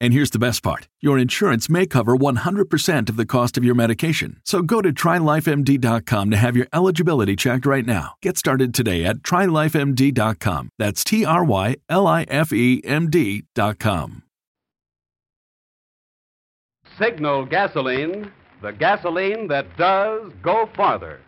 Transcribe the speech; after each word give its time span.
And 0.00 0.12
here's 0.12 0.30
the 0.30 0.38
best 0.38 0.62
part 0.62 0.88
your 1.00 1.18
insurance 1.18 1.68
may 1.68 1.86
cover 1.86 2.16
100% 2.16 3.08
of 3.08 3.16
the 3.16 3.26
cost 3.26 3.56
of 3.56 3.64
your 3.64 3.74
medication. 3.74 4.40
So 4.44 4.62
go 4.62 4.80
to 4.80 4.92
trylifemd.com 4.92 6.30
to 6.30 6.36
have 6.36 6.56
your 6.56 6.66
eligibility 6.72 7.36
checked 7.36 7.66
right 7.66 7.86
now. 7.86 8.14
Get 8.22 8.36
started 8.36 8.74
today 8.74 9.04
at 9.04 9.18
trylifemd.com. 9.18 10.70
That's 10.78 11.04
T 11.04 11.24
R 11.24 11.44
Y 11.44 11.76
L 11.88 12.06
I 12.06 12.22
F 12.24 12.52
E 12.52 12.80
M 12.84 13.10
D.com. 13.10 14.22
Signal 16.98 17.44
gasoline, 17.46 18.32
the 18.60 18.72
gasoline 18.72 19.46
that 19.46 19.76
does 19.76 20.32
go 20.42 20.68
farther. 20.74 21.20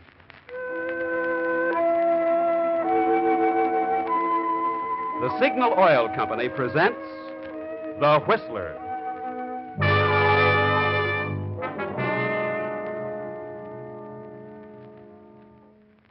The 5.20 5.38
Signal 5.38 5.74
Oil 5.76 6.08
Company 6.08 6.48
presents 6.48 6.98
The 8.00 8.18
Whistler. 8.20 8.78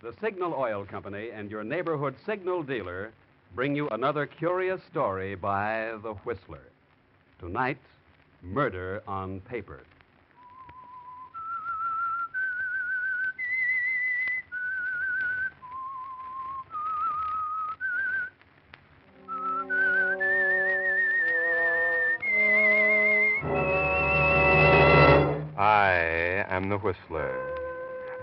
The 0.03 0.13
Signal 0.21 0.53
Oil 0.53 0.85
Company 0.85 1.31
and 1.33 1.49
your 1.49 1.63
neighborhood 1.63 2.13
signal 2.27 2.61
dealer 2.61 3.11
bring 3.55 3.75
you 3.75 3.89
another 3.89 4.27
curious 4.27 4.79
story 4.83 5.33
by 5.33 5.93
The 6.03 6.13
Whistler. 6.25 6.61
Tonight, 7.39 7.79
Murder 8.43 9.01
on 9.07 9.39
Paper. 9.39 9.81
Whistler, 26.83 27.39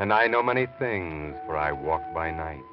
and 0.00 0.12
I 0.12 0.26
know 0.26 0.42
many 0.42 0.66
things, 0.78 1.36
for 1.46 1.56
I 1.56 1.72
walk 1.72 2.02
by 2.14 2.30
night. 2.30 2.64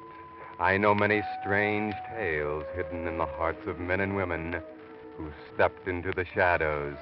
I 0.58 0.76
know 0.76 0.94
many 0.94 1.22
strange 1.40 1.94
tales 2.10 2.64
hidden 2.74 3.06
in 3.06 3.18
the 3.18 3.26
hearts 3.26 3.66
of 3.66 3.78
men 3.78 4.00
and 4.00 4.14
women 4.14 4.60
who 5.16 5.30
stepped 5.54 5.88
into 5.88 6.12
the 6.12 6.24
shadows. 6.24 6.96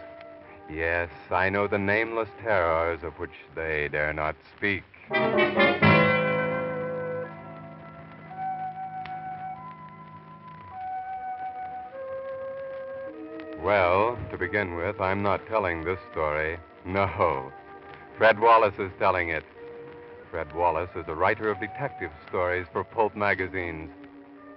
Yes, 0.71 1.10
I 1.31 1.50
know 1.50 1.66
the 1.66 1.78
nameless 1.78 2.28
terrors 2.42 3.03
of 3.03 3.19
which 3.19 3.34
they 3.54 3.88
dare 3.88 4.12
not 4.12 4.37
speak. 4.56 4.84
Well, 13.62 14.19
to 14.31 14.38
begin 14.38 14.75
with, 14.76 15.00
I'm 15.00 15.22
not 15.22 15.47
telling 15.47 15.84
this 15.84 16.00
story. 16.10 16.59
No. 16.84 17.53
Fred 18.18 18.38
Wallace 18.40 18.78
is 18.78 18.90
telling 18.98 19.30
it. 19.30 19.44
Fred 20.30 20.54
Wallace 20.54 20.90
is 20.96 21.04
a 21.08 21.14
writer 21.14 21.50
of 21.50 21.60
detective 21.60 22.10
stories 22.28 22.66
for 22.72 22.84
pulp 22.84 23.16
magazines. 23.16 23.90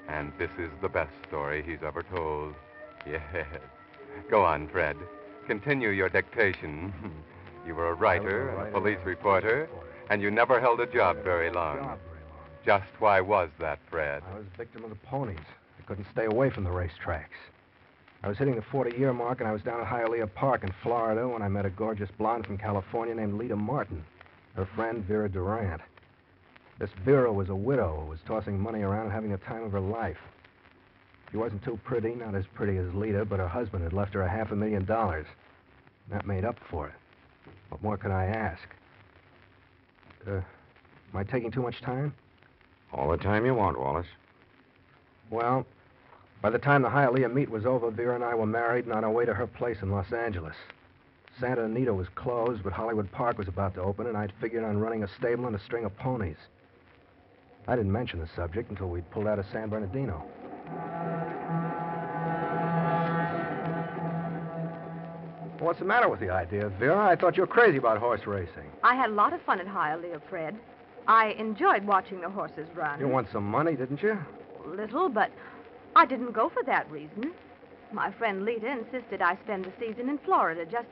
And 0.08 0.32
this 0.38 0.52
is 0.60 0.70
the 0.82 0.90
best 0.90 1.12
story 1.28 1.64
he's 1.64 1.84
ever 1.84 2.04
told. 2.04 2.54
Yes. 3.08 3.46
Go 4.32 4.44
on, 4.44 4.68
Fred. 4.68 4.98
Continue 5.46 5.90
your 5.90 6.10
dictation. 6.10 6.92
you 7.68 7.76
were 7.76 7.90
a 7.90 7.94
writer, 7.94 8.50
and 8.50 8.70
a 8.70 8.72
police 8.72 8.98
reporter, 9.06 9.70
and 10.10 10.24
you 10.24 10.32
never 10.32 10.60
held 10.60 10.80
a 10.80 10.88
job 10.88 11.24
very 11.24 11.52
long. 11.52 12.00
Just 12.66 12.90
why 12.98 13.22
was 13.22 13.52
that, 13.60 13.78
Fred? 13.92 14.24
I 14.34 14.38
was 14.38 14.48
a 14.52 14.58
victim 14.58 14.84
of 14.84 14.90
the 14.90 14.96
ponies. 14.96 15.38
I 15.78 15.84
couldn't 15.84 16.08
stay 16.12 16.26
away 16.26 16.50
from 16.50 16.64
the 16.64 16.72
racetracks. 16.72 17.38
I 18.26 18.28
was 18.28 18.40
hitting 18.40 18.56
the 18.56 18.64
40 18.64 18.98
year 18.98 19.14
mark, 19.14 19.40
and 19.40 19.48
I 19.48 19.52
was 19.52 19.62
down 19.62 19.80
at 19.80 19.86
Hialeah 19.86 20.34
Park 20.34 20.64
in 20.64 20.74
Florida 20.82 21.28
when 21.28 21.44
I 21.44 21.48
met 21.48 21.68
a 21.68 21.70
gorgeous 21.70 22.10
blonde 22.18 22.48
from 22.48 22.58
California 22.58 23.14
named 23.14 23.36
Lita 23.36 23.56
Martin, 23.56 24.04
her 24.56 24.68
friend 24.76 25.06
Vera 25.06 25.30
Durant. 25.30 25.80
This 26.80 26.90
Vera 27.06 27.32
was 27.32 27.50
a 27.50 27.56
widow 27.56 28.02
who 28.02 28.10
was 28.10 28.20
tossing 28.26 28.60
money 28.60 28.82
around 28.82 29.04
and 29.04 29.12
having 29.12 29.32
the 29.32 29.38
time 29.38 29.62
of 29.62 29.72
her 29.74 29.80
life. 29.80 30.18
She 31.30 31.38
wasn't 31.38 31.64
too 31.64 31.80
pretty, 31.84 32.16
not 32.16 32.34
as 32.34 32.46
pretty 32.56 32.78
as 32.78 32.92
Lita, 32.96 33.26
but 33.26 33.38
her 33.38 33.48
husband 33.48 33.84
had 33.84 33.94
left 33.94 34.16
her 34.16 34.24
a 34.24 34.30
half 34.30 34.52
a 34.52 34.56
million 34.56 34.86
dollars. 34.86 35.28
That 36.10 36.26
made 36.26 36.46
up 36.46 36.58
for 36.72 36.88
it. 36.88 36.96
What 37.70 37.84
more 37.84 37.96
could 37.96 38.10
I 38.10 38.26
ask? 38.26 38.64
Uh, 40.28 40.32
am 40.32 40.44
I 41.14 41.24
taking 41.24 41.52
too 41.52 41.62
much 41.62 41.80
time? 41.82 42.12
All 42.92 43.12
the 43.12 43.18
time 43.18 43.46
you 43.46 43.54
want, 43.54 43.80
Wallace. 43.80 44.08
Well, 45.30 45.68
by 46.46 46.52
the 46.52 46.60
time 46.60 46.84
the 46.84 46.90
Hialeah 46.90 47.34
meet 47.34 47.50
was 47.50 47.66
over, 47.66 47.90
Vera 47.90 48.14
and 48.14 48.24
I 48.24 48.36
were 48.36 48.46
married 48.46 48.86
and 48.86 48.94
on 48.94 49.04
our 49.04 49.10
way 49.10 49.26
to 49.26 49.34
her 49.34 49.48
place 49.48 49.78
in 49.82 49.90
Los 49.90 50.14
Angeles. 50.14 50.54
Santa 51.40 51.64
Anita 51.64 51.92
was 51.92 52.08
closed, 52.14 52.62
but 52.62 52.72
Hollywood 52.72 53.12
Park 53.12 53.40
was 53.40 53.48
about 53.48 53.74
to 53.74 53.82
open, 53.82 54.06
and 54.06 54.16
I'd 54.16 54.32
figured 54.40 54.64
on 54.64 54.78
running 54.78 55.02
a 55.02 55.08
stable 55.18 55.48
and 55.48 55.56
a 55.56 55.60
string 55.60 55.86
of 55.86 55.98
ponies. 55.98 56.38
I 57.68 57.76
didn't 57.76 57.92
mention 57.92 58.20
the 58.20 58.30
subject 58.36 58.70
until 58.70 58.90
we'd 58.90 59.10
pulled 59.10 59.26
out 59.26 59.40
of 59.40 59.48
San 59.52 59.70
Bernardino. 59.70 60.24
What's 65.58 65.80
the 65.80 65.86
matter 65.86 66.10
with 66.10 66.20
the 66.20 66.30
idea, 66.30 66.70
Vera? 66.78 67.08
I 67.08 67.16
thought 67.16 67.38
you 67.38 67.42
were 67.42 67.48
crazy 67.48 67.78
about 67.78 67.98
horse 67.98 68.28
racing. 68.28 68.70
I 68.84 68.94
had 68.94 69.10
a 69.10 69.14
lot 69.14 69.34
of 69.34 69.42
fun 69.42 69.60
at 69.60 69.66
Hialeah, 69.66 70.22
Fred. 70.30 70.56
I 71.08 71.30
enjoyed 71.40 71.84
watching 71.86 72.22
the 72.22 72.30
horses 72.30 72.68
run. 72.76 73.00
You 73.00 73.08
won 73.08 73.28
some 73.34 73.46
money, 73.46 73.76
didn't 73.76 74.04
you? 74.04 74.20
Little, 74.64 75.10
but 75.10 75.32
I 75.96 76.06
didn't 76.06 76.34
go 76.34 76.50
for 76.50 76.64
that 76.64 76.90
reason. 76.92 77.32
My 77.92 78.12
friend 78.12 78.44
Lita 78.44 78.70
insisted 78.70 79.22
I 79.22 79.38
spend 79.44 79.66
the 79.66 79.72
season 79.80 80.10
in 80.10 80.18
Florida 80.20 80.66
just 80.66 80.88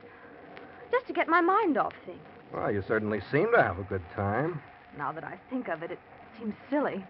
just 0.90 1.06
to 1.06 1.12
get 1.12 1.28
my 1.28 1.40
mind 1.40 1.76
off 1.76 1.92
things. 2.06 2.18
Well, 2.52 2.70
you 2.70 2.82
certainly 2.86 3.20
seem 3.32 3.50
to 3.52 3.60
have 3.60 3.78
a 3.78 3.82
good 3.82 4.02
time. 4.14 4.62
Now 4.96 5.12
that 5.12 5.24
I 5.24 5.38
think 5.50 5.68
of 5.68 5.82
it, 5.82 5.90
it 5.90 5.98
seems 6.38 6.54
silly. 6.70 7.04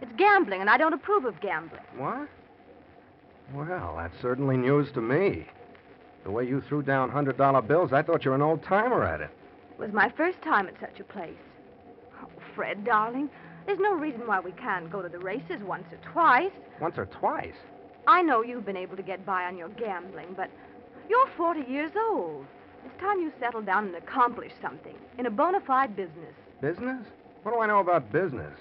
It's 0.00 0.12
gambling, 0.16 0.60
and 0.60 0.70
I 0.70 0.78
don't 0.78 0.94
approve 0.94 1.24
of 1.24 1.38
gambling. 1.40 1.82
What? 1.96 2.28
Well, 3.52 3.94
that's 3.96 4.18
certainly 4.22 4.56
news 4.56 4.90
to 4.92 5.00
me. 5.00 5.46
The 6.24 6.30
way 6.30 6.46
you 6.46 6.62
threw 6.62 6.82
down 6.82 7.10
$100 7.10 7.66
bills, 7.66 7.92
I 7.92 8.02
thought 8.02 8.24
you 8.24 8.30
were 8.30 8.34
an 8.36 8.42
old 8.42 8.62
timer 8.62 9.04
at 9.04 9.20
it. 9.20 9.30
It 9.72 9.78
was 9.78 9.92
my 9.92 10.08
first 10.10 10.40
time 10.42 10.68
at 10.68 10.80
such 10.80 11.00
a 11.00 11.04
place. 11.04 11.36
Oh, 12.22 12.28
Fred, 12.54 12.84
darling, 12.84 13.28
there's 13.68 13.78
no 13.78 13.92
reason 13.92 14.26
why 14.26 14.40
we 14.40 14.52
can't 14.52 14.90
go 14.90 15.02
to 15.02 15.10
the 15.10 15.18
races 15.18 15.60
once 15.62 15.84
or 15.92 15.98
twice. 16.10 16.52
Once 16.80 16.96
or 16.96 17.04
twice? 17.04 17.52
I 18.06 18.22
know 18.22 18.42
you've 18.42 18.64
been 18.64 18.78
able 18.78 18.96
to 18.96 19.02
get 19.02 19.26
by 19.26 19.44
on 19.44 19.58
your 19.58 19.68
gambling, 19.68 20.28
but 20.34 20.50
you're 21.10 21.28
40 21.36 21.70
years 21.70 21.92
old. 22.08 22.46
It's 22.86 22.98
time 22.98 23.20
you 23.20 23.30
settle 23.38 23.60
down 23.60 23.88
and 23.88 23.96
accomplish 23.96 24.52
something 24.62 24.94
in 25.18 25.26
a 25.26 25.30
bona 25.30 25.60
fide 25.60 25.94
business. 25.94 26.32
Business? 26.62 27.04
What 27.42 27.52
do 27.52 27.60
I 27.60 27.66
know 27.66 27.80
about 27.80 28.10
business? 28.10 28.58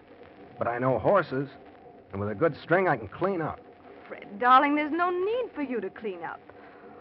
But 0.57 0.67
I 0.67 0.77
know 0.77 0.99
horses, 0.99 1.47
and 2.11 2.19
with 2.19 2.29
a 2.29 2.35
good 2.35 2.57
string, 2.61 2.89
I 2.89 2.97
can 2.97 3.07
clean 3.07 3.41
up. 3.41 3.61
Fred, 4.09 4.39
darling, 4.39 4.75
there's 4.75 4.91
no 4.91 5.09
need 5.09 5.51
for 5.55 5.61
you 5.61 5.79
to 5.79 5.89
clean 5.89 6.21
up. 6.25 6.41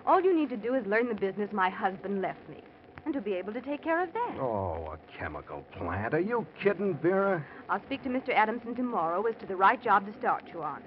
All 0.06 0.20
you 0.20 0.32
need 0.32 0.50
to 0.50 0.56
do 0.56 0.74
is 0.74 0.86
learn 0.86 1.08
the 1.08 1.14
business 1.16 1.50
my 1.52 1.70
husband 1.70 2.22
left 2.22 2.48
me, 2.48 2.62
and 3.06 3.14
to 3.14 3.20
be 3.20 3.34
able 3.34 3.52
to 3.52 3.60
take 3.60 3.82
care 3.82 4.02
of 4.02 4.12
that. 4.12 4.36
Oh, 4.40 4.92
a 4.92 5.18
chemical 5.18 5.64
plant. 5.78 6.12
Are 6.12 6.20
you 6.20 6.44
kidding, 6.60 6.98
Vera? 7.00 7.42
I'll 7.70 7.82
speak 7.84 8.02
to 8.02 8.08
Mr. 8.08 8.30
Adamson 8.30 8.74
tomorrow 8.74 9.22
as 9.26 9.36
to 9.40 9.46
the 9.46 9.54
right 9.54 9.80
job 9.80 10.12
to 10.12 10.18
start 10.18 10.42
you 10.52 10.60
on. 10.62 10.82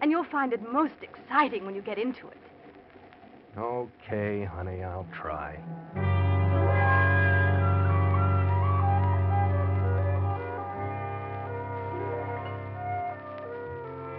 And 0.00 0.10
you'll 0.10 0.24
find 0.24 0.52
it 0.52 0.60
most 0.72 0.94
exciting 1.00 1.64
when 1.64 1.76
you 1.76 1.80
get 1.80 1.98
into 1.98 2.26
it. 2.26 2.36
Okay, 3.56 4.44
honey, 4.44 4.82
I'll 4.82 5.06
try. 5.14 5.56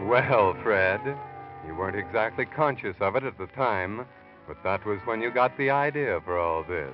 Well, 0.07 0.55
Fred, 0.63 1.01
you 1.67 1.75
weren't 1.75 1.97
exactly 1.97 2.45
conscious 2.45 2.95
of 3.01 3.17
it 3.17 3.23
at 3.23 3.37
the 3.37 3.47
time, 3.47 4.05
but 4.47 4.57
that 4.63 4.85
was 4.85 4.99
when 5.03 5.21
you 5.21 5.29
got 5.29 5.57
the 5.57 5.71
idea 5.71 6.21
for 6.23 6.39
all 6.39 6.63
this. 6.63 6.93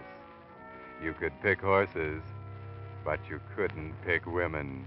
You 1.02 1.14
could 1.14 1.34
pick 1.42 1.62
horses, 1.62 2.22
but 3.06 3.20
you 3.30 3.40
couldn't 3.56 3.94
pick 4.06 4.26
women. 4.26 4.86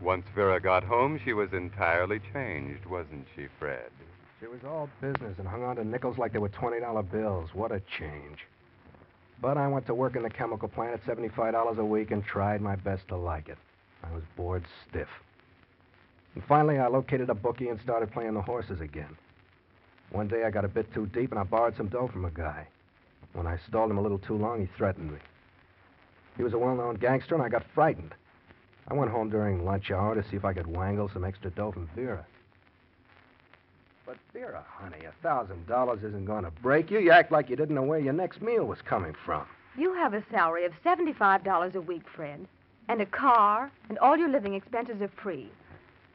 Once 0.00 0.24
Vera 0.34 0.60
got 0.60 0.84
home, 0.84 1.20
she 1.22 1.32
was 1.32 1.52
entirely 1.52 2.20
changed, 2.32 2.86
wasn't 2.86 3.26
she, 3.34 3.46
Fred? 3.58 3.90
She 4.40 4.46
was 4.46 4.60
all 4.64 4.88
business 5.00 5.38
and 5.38 5.46
hung 5.46 5.64
on 5.64 5.76
to 5.76 5.84
nickels 5.84 6.16
like 6.16 6.32
they 6.32 6.38
were 6.38 6.48
$20 6.48 7.10
bills. 7.10 7.50
What 7.52 7.72
a 7.72 7.80
change. 7.98 8.46
But 9.42 9.56
I 9.56 9.68
went 9.68 9.86
to 9.86 9.94
work 9.94 10.16
in 10.16 10.22
the 10.22 10.30
chemical 10.30 10.68
plant 10.68 10.94
at 10.94 11.04
$75 11.04 11.78
a 11.78 11.84
week 11.84 12.10
and 12.10 12.24
tried 12.24 12.60
my 12.60 12.76
best 12.76 13.06
to 13.08 13.16
like 13.16 13.48
it. 13.48 13.58
I 14.04 14.12
was 14.14 14.22
bored 14.36 14.64
stiff. 14.88 15.08
And 16.34 16.44
finally, 16.44 16.78
I 16.78 16.86
located 16.86 17.28
a 17.30 17.34
bookie 17.34 17.68
and 17.68 17.80
started 17.80 18.12
playing 18.12 18.34
the 18.34 18.42
horses 18.42 18.80
again. 18.80 19.16
One 20.10 20.28
day, 20.28 20.44
I 20.44 20.50
got 20.50 20.64
a 20.64 20.68
bit 20.68 20.92
too 20.94 21.06
deep 21.06 21.32
and 21.32 21.38
I 21.40 21.42
borrowed 21.42 21.76
some 21.76 21.88
dough 21.88 22.08
from 22.08 22.24
a 22.24 22.30
guy. 22.30 22.66
When 23.32 23.46
I 23.46 23.58
stalled 23.68 23.90
him 23.90 23.98
a 23.98 24.02
little 24.02 24.18
too 24.18 24.36
long, 24.36 24.60
he 24.60 24.66
threatened 24.76 25.12
me. 25.12 25.18
He 26.36 26.42
was 26.42 26.54
a 26.54 26.58
well 26.58 26.74
known 26.74 26.96
gangster, 26.96 27.34
and 27.34 27.42
I 27.42 27.48
got 27.48 27.64
frightened. 27.74 28.14
I 28.88 28.94
went 28.94 29.10
home 29.10 29.28
during 29.28 29.64
lunch 29.64 29.90
hour 29.90 30.14
to 30.14 30.28
see 30.28 30.36
if 30.36 30.44
I 30.44 30.54
could 30.54 30.66
wangle 30.66 31.10
some 31.12 31.24
extra 31.24 31.50
dough 31.50 31.72
from 31.72 31.88
Vera. 31.94 32.24
But, 34.06 34.16
Vera, 34.32 34.64
honey, 34.66 35.04
a 35.04 35.12
thousand 35.22 35.66
dollars 35.66 36.02
isn't 36.02 36.24
going 36.24 36.44
to 36.44 36.50
break 36.50 36.90
you. 36.90 36.98
You 36.98 37.10
act 37.10 37.30
like 37.30 37.50
you 37.50 37.56
didn't 37.56 37.74
know 37.74 37.82
where 37.82 37.98
your 37.98 38.14
next 38.14 38.40
meal 38.40 38.64
was 38.64 38.80
coming 38.80 39.14
from. 39.24 39.44
You 39.76 39.92
have 39.94 40.14
a 40.14 40.24
salary 40.30 40.64
of 40.64 40.72
$75 40.82 41.74
a 41.74 41.80
week, 41.82 42.08
Fred, 42.08 42.46
and 42.88 43.02
a 43.02 43.06
car, 43.06 43.70
and 43.90 43.98
all 43.98 44.16
your 44.16 44.30
living 44.30 44.54
expenses 44.54 45.02
are 45.02 45.10
free. 45.22 45.50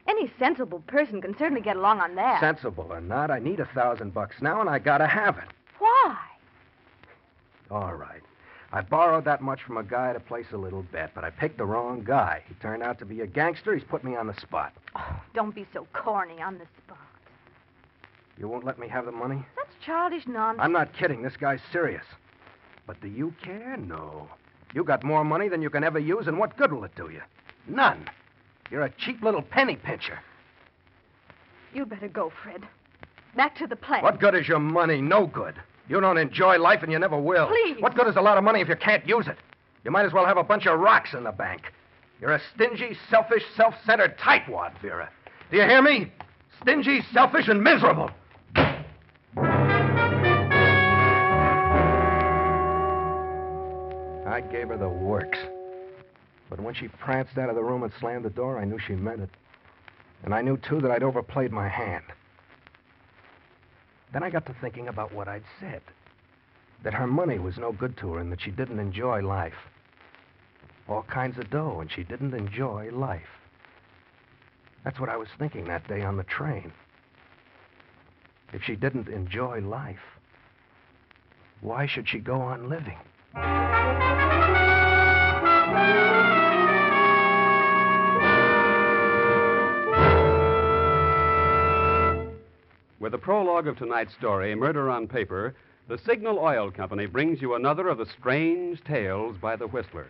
Any 0.08 0.30
sensible 0.38 0.80
person 0.88 1.22
can 1.22 1.38
certainly 1.38 1.62
get 1.62 1.76
along 1.76 2.00
on 2.00 2.16
that. 2.16 2.40
Sensible 2.40 2.88
or 2.90 3.00
not, 3.00 3.30
I 3.30 3.38
need 3.38 3.60
a 3.60 3.64
thousand 3.66 4.12
bucks 4.12 4.42
now, 4.42 4.60
and 4.60 4.68
I 4.68 4.80
gotta 4.80 5.06
have 5.06 5.38
it. 5.38 5.48
All 7.70 7.94
right. 7.94 8.22
I 8.72 8.80
borrowed 8.80 9.24
that 9.26 9.40
much 9.40 9.62
from 9.62 9.76
a 9.76 9.84
guy 9.84 10.12
to 10.12 10.20
place 10.20 10.46
a 10.52 10.56
little 10.56 10.82
bet, 10.82 11.12
but 11.14 11.22
I 11.22 11.30
picked 11.30 11.58
the 11.58 11.64
wrong 11.64 12.02
guy. 12.02 12.42
He 12.48 12.54
turned 12.54 12.82
out 12.82 12.98
to 12.98 13.04
be 13.04 13.20
a 13.20 13.26
gangster. 13.26 13.74
He's 13.74 13.84
put 13.84 14.02
me 14.02 14.16
on 14.16 14.26
the 14.26 14.34
spot. 14.40 14.72
Oh, 14.96 15.20
don't 15.32 15.54
be 15.54 15.64
so 15.72 15.86
corny 15.92 16.42
on 16.42 16.58
the 16.58 16.66
spot. 16.84 16.98
You 18.36 18.48
won't 18.48 18.64
let 18.64 18.78
me 18.80 18.88
have 18.88 19.06
the 19.06 19.12
money? 19.12 19.44
That's 19.56 19.84
childish 19.84 20.26
nonsense. 20.26 20.60
I'm 20.64 20.72
not 20.72 20.92
kidding. 20.92 21.22
This 21.22 21.36
guy's 21.36 21.60
serious. 21.70 22.04
But 22.86 23.00
do 23.00 23.08
you 23.08 23.32
care? 23.42 23.76
No. 23.76 24.28
You 24.74 24.82
got 24.82 25.04
more 25.04 25.24
money 25.24 25.48
than 25.48 25.62
you 25.62 25.70
can 25.70 25.84
ever 25.84 26.00
use, 26.00 26.26
and 26.26 26.36
what 26.36 26.56
good 26.56 26.72
will 26.72 26.82
it 26.82 26.96
do 26.96 27.10
you? 27.10 27.22
None. 27.68 28.08
You're 28.70 28.82
a 28.82 28.90
cheap 28.90 29.22
little 29.22 29.42
penny 29.42 29.76
pincher. 29.76 30.18
You 31.72 31.86
better 31.86 32.08
go, 32.08 32.32
Fred. 32.42 32.66
Back 33.36 33.56
to 33.58 33.68
the 33.68 33.76
plant. 33.76 34.02
What 34.02 34.20
good 34.20 34.34
is 34.34 34.48
your 34.48 34.58
money? 34.58 35.00
No 35.00 35.26
good. 35.28 35.54
You 35.88 36.00
don't 36.00 36.18
enjoy 36.18 36.58
life, 36.58 36.82
and 36.82 36.90
you 36.90 36.98
never 36.98 37.18
will. 37.20 37.46
Please. 37.48 37.76
What 37.80 37.94
good 37.94 38.06
is 38.06 38.16
a 38.16 38.20
lot 38.22 38.38
of 38.38 38.44
money 38.44 38.60
if 38.60 38.68
you 38.68 38.76
can't 38.76 39.06
use 39.06 39.26
it? 39.26 39.36
You 39.84 39.90
might 39.90 40.06
as 40.06 40.12
well 40.12 40.24
have 40.24 40.38
a 40.38 40.44
bunch 40.44 40.66
of 40.66 40.80
rocks 40.80 41.12
in 41.12 41.24
the 41.24 41.32
bank. 41.32 41.72
You're 42.20 42.32
a 42.32 42.40
stingy, 42.54 42.96
selfish, 43.10 43.42
self 43.54 43.74
centered 43.84 44.16
tightwad, 44.18 44.80
Vera. 44.80 45.10
Do 45.50 45.58
you 45.58 45.64
hear 45.64 45.82
me? 45.82 46.10
Stingy, 46.62 47.02
selfish, 47.12 47.48
and 47.48 47.62
miserable. 47.62 48.10
I 54.26 54.40
gave 54.40 54.68
her 54.68 54.78
the 54.78 54.88
works. 54.88 55.38
But 56.48 56.60
when 56.60 56.74
she 56.74 56.88
pranced 56.88 57.36
out 57.36 57.50
of 57.50 57.56
the 57.56 57.62
room 57.62 57.82
and 57.82 57.92
slammed 58.00 58.24
the 58.24 58.30
door, 58.30 58.58
I 58.58 58.64
knew 58.64 58.78
she 58.78 58.94
meant 58.94 59.20
it. 59.20 59.30
And 60.22 60.34
I 60.34 60.40
knew, 60.40 60.56
too, 60.56 60.80
that 60.80 60.90
I'd 60.90 61.02
overplayed 61.02 61.52
my 61.52 61.68
hand. 61.68 62.04
Then 64.14 64.22
I 64.22 64.30
got 64.30 64.46
to 64.46 64.54
thinking 64.60 64.86
about 64.86 65.12
what 65.12 65.26
I'd 65.26 65.42
said 65.58 65.82
that 66.84 66.94
her 66.94 67.06
money 67.06 67.40
was 67.40 67.58
no 67.58 67.72
good 67.72 67.96
to 67.96 68.12
her 68.12 68.20
and 68.20 68.30
that 68.30 68.40
she 68.40 68.52
didn't 68.52 68.78
enjoy 68.78 69.20
life. 69.20 69.56
All 70.88 71.02
kinds 71.02 71.36
of 71.36 71.50
dough, 71.50 71.80
and 71.80 71.90
she 71.90 72.04
didn't 72.04 72.32
enjoy 72.32 72.90
life. 72.92 73.40
That's 74.84 75.00
what 75.00 75.08
I 75.08 75.16
was 75.16 75.28
thinking 75.36 75.64
that 75.64 75.88
day 75.88 76.02
on 76.02 76.16
the 76.16 76.22
train. 76.22 76.72
If 78.52 78.62
she 78.62 78.76
didn't 78.76 79.08
enjoy 79.08 79.60
life, 79.60 79.98
why 81.60 81.86
should 81.86 82.08
she 82.08 82.20
go 82.20 82.40
on 82.40 82.68
living? 82.68 82.98
With 93.04 93.12
the 93.12 93.18
prologue 93.18 93.68
of 93.68 93.76
tonight's 93.76 94.14
story, 94.14 94.54
Murder 94.54 94.88
on 94.88 95.06
Paper, 95.06 95.54
the 95.88 95.98
Signal 95.98 96.38
Oil 96.38 96.70
Company 96.70 97.04
brings 97.04 97.42
you 97.42 97.54
another 97.54 97.88
of 97.88 97.98
the 97.98 98.06
strange 98.06 98.82
tales 98.82 99.36
by 99.36 99.56
the 99.56 99.66
Whistler. 99.66 100.06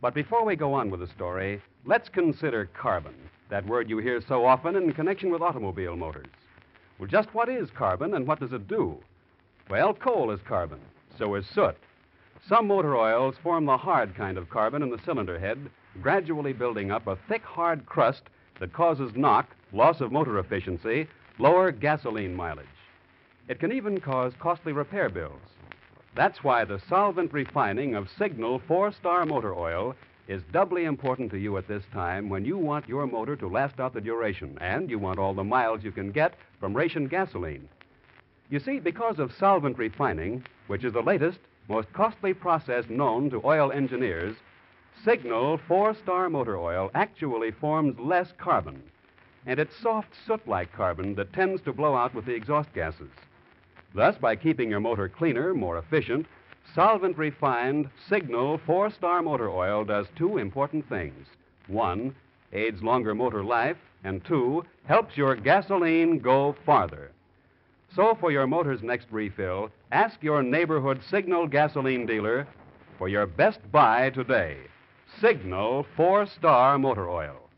But 0.00 0.14
before 0.14 0.44
we 0.44 0.56
go 0.56 0.74
on 0.74 0.90
with 0.90 0.98
the 0.98 1.06
story, 1.06 1.62
let's 1.84 2.08
consider 2.08 2.68
carbon, 2.74 3.14
that 3.50 3.64
word 3.68 3.88
you 3.88 3.98
hear 3.98 4.20
so 4.20 4.44
often 4.44 4.74
in 4.74 4.92
connection 4.94 5.30
with 5.30 5.42
automobile 5.42 5.94
motors. 5.94 6.26
Well, 6.98 7.06
just 7.06 7.32
what 7.36 7.48
is 7.48 7.70
carbon 7.70 8.14
and 8.14 8.26
what 8.26 8.40
does 8.40 8.52
it 8.52 8.66
do? 8.66 8.98
Well, 9.70 9.94
coal 9.94 10.32
is 10.32 10.40
carbon, 10.42 10.80
so 11.16 11.36
is 11.36 11.46
soot. 11.46 11.76
Some 12.48 12.66
motor 12.66 12.96
oils 12.96 13.36
form 13.44 13.64
the 13.64 13.76
hard 13.76 14.16
kind 14.16 14.38
of 14.38 14.50
carbon 14.50 14.82
in 14.82 14.90
the 14.90 14.98
cylinder 15.04 15.38
head, 15.38 15.70
gradually 16.02 16.52
building 16.52 16.90
up 16.90 17.06
a 17.06 17.14
thick, 17.28 17.44
hard 17.44 17.86
crust 17.86 18.24
that 18.58 18.72
causes 18.72 19.12
knock, 19.14 19.46
loss 19.72 20.00
of 20.00 20.10
motor 20.10 20.40
efficiency, 20.40 21.06
lower 21.40 21.70
gasoline 21.70 22.34
mileage. 22.34 22.66
It 23.46 23.60
can 23.60 23.70
even 23.70 24.00
cause 24.00 24.32
costly 24.40 24.72
repair 24.72 25.08
bills. 25.08 25.40
That's 26.16 26.42
why 26.42 26.64
the 26.64 26.80
solvent 26.88 27.32
refining 27.32 27.94
of 27.94 28.10
Signal 28.18 28.60
four 28.66 28.90
star 28.90 29.24
motor 29.24 29.54
oil 29.54 29.94
is 30.26 30.42
doubly 30.52 30.84
important 30.84 31.30
to 31.30 31.38
you 31.38 31.56
at 31.56 31.68
this 31.68 31.84
time 31.92 32.28
when 32.28 32.44
you 32.44 32.58
want 32.58 32.88
your 32.88 33.06
motor 33.06 33.36
to 33.36 33.46
last 33.46 33.78
out 33.78 33.94
the 33.94 34.00
duration 34.00 34.58
and 34.60 34.90
you 34.90 34.98
want 34.98 35.18
all 35.18 35.32
the 35.32 35.44
miles 35.44 35.84
you 35.84 35.92
can 35.92 36.10
get 36.10 36.34
from 36.58 36.74
ration 36.74 37.06
gasoline. 37.06 37.68
You 38.50 38.58
see, 38.58 38.80
because 38.80 39.20
of 39.20 39.32
solvent 39.38 39.78
refining, 39.78 40.44
which 40.66 40.84
is 40.84 40.92
the 40.92 41.02
latest, 41.02 41.38
most 41.68 41.92
costly 41.92 42.34
process 42.34 42.84
known 42.88 43.30
to 43.30 43.40
oil 43.44 43.70
engineers, 43.70 44.36
Signal 45.04 45.60
four 45.68 45.94
star 45.94 46.28
motor 46.28 46.58
oil 46.58 46.90
actually 46.94 47.52
forms 47.52 47.96
less 48.00 48.32
carbon 48.38 48.82
and 49.48 49.58
it's 49.58 49.74
soft 49.82 50.10
soot 50.26 50.46
like 50.46 50.70
carbon 50.74 51.14
that 51.14 51.32
tends 51.32 51.62
to 51.62 51.72
blow 51.72 51.96
out 51.96 52.14
with 52.14 52.26
the 52.26 52.34
exhaust 52.34 52.70
gases. 52.74 53.10
Thus, 53.94 54.14
by 54.18 54.36
keeping 54.36 54.68
your 54.68 54.78
motor 54.78 55.08
cleaner, 55.08 55.54
more 55.54 55.78
efficient, 55.78 56.26
solvent 56.74 57.16
refined 57.16 57.88
Signal 58.10 58.60
four 58.66 58.90
star 58.90 59.22
motor 59.22 59.48
oil 59.48 59.84
does 59.84 60.06
two 60.16 60.36
important 60.36 60.86
things. 60.90 61.26
One, 61.66 62.14
aids 62.52 62.82
longer 62.82 63.14
motor 63.14 63.42
life, 63.42 63.78
and 64.04 64.22
two, 64.22 64.64
helps 64.84 65.16
your 65.16 65.34
gasoline 65.34 66.18
go 66.18 66.54
farther. 66.66 67.10
So, 67.96 68.18
for 68.20 68.30
your 68.30 68.46
motor's 68.46 68.82
next 68.82 69.06
refill, 69.10 69.70
ask 69.90 70.22
your 70.22 70.42
neighborhood 70.42 71.00
Signal 71.10 71.46
gasoline 71.46 72.04
dealer 72.04 72.46
for 72.98 73.08
your 73.08 73.24
best 73.24 73.60
buy 73.72 74.10
today 74.10 74.58
Signal 75.22 75.86
four 75.96 76.26
star 76.26 76.78
motor 76.78 77.08
oil. 77.08 77.48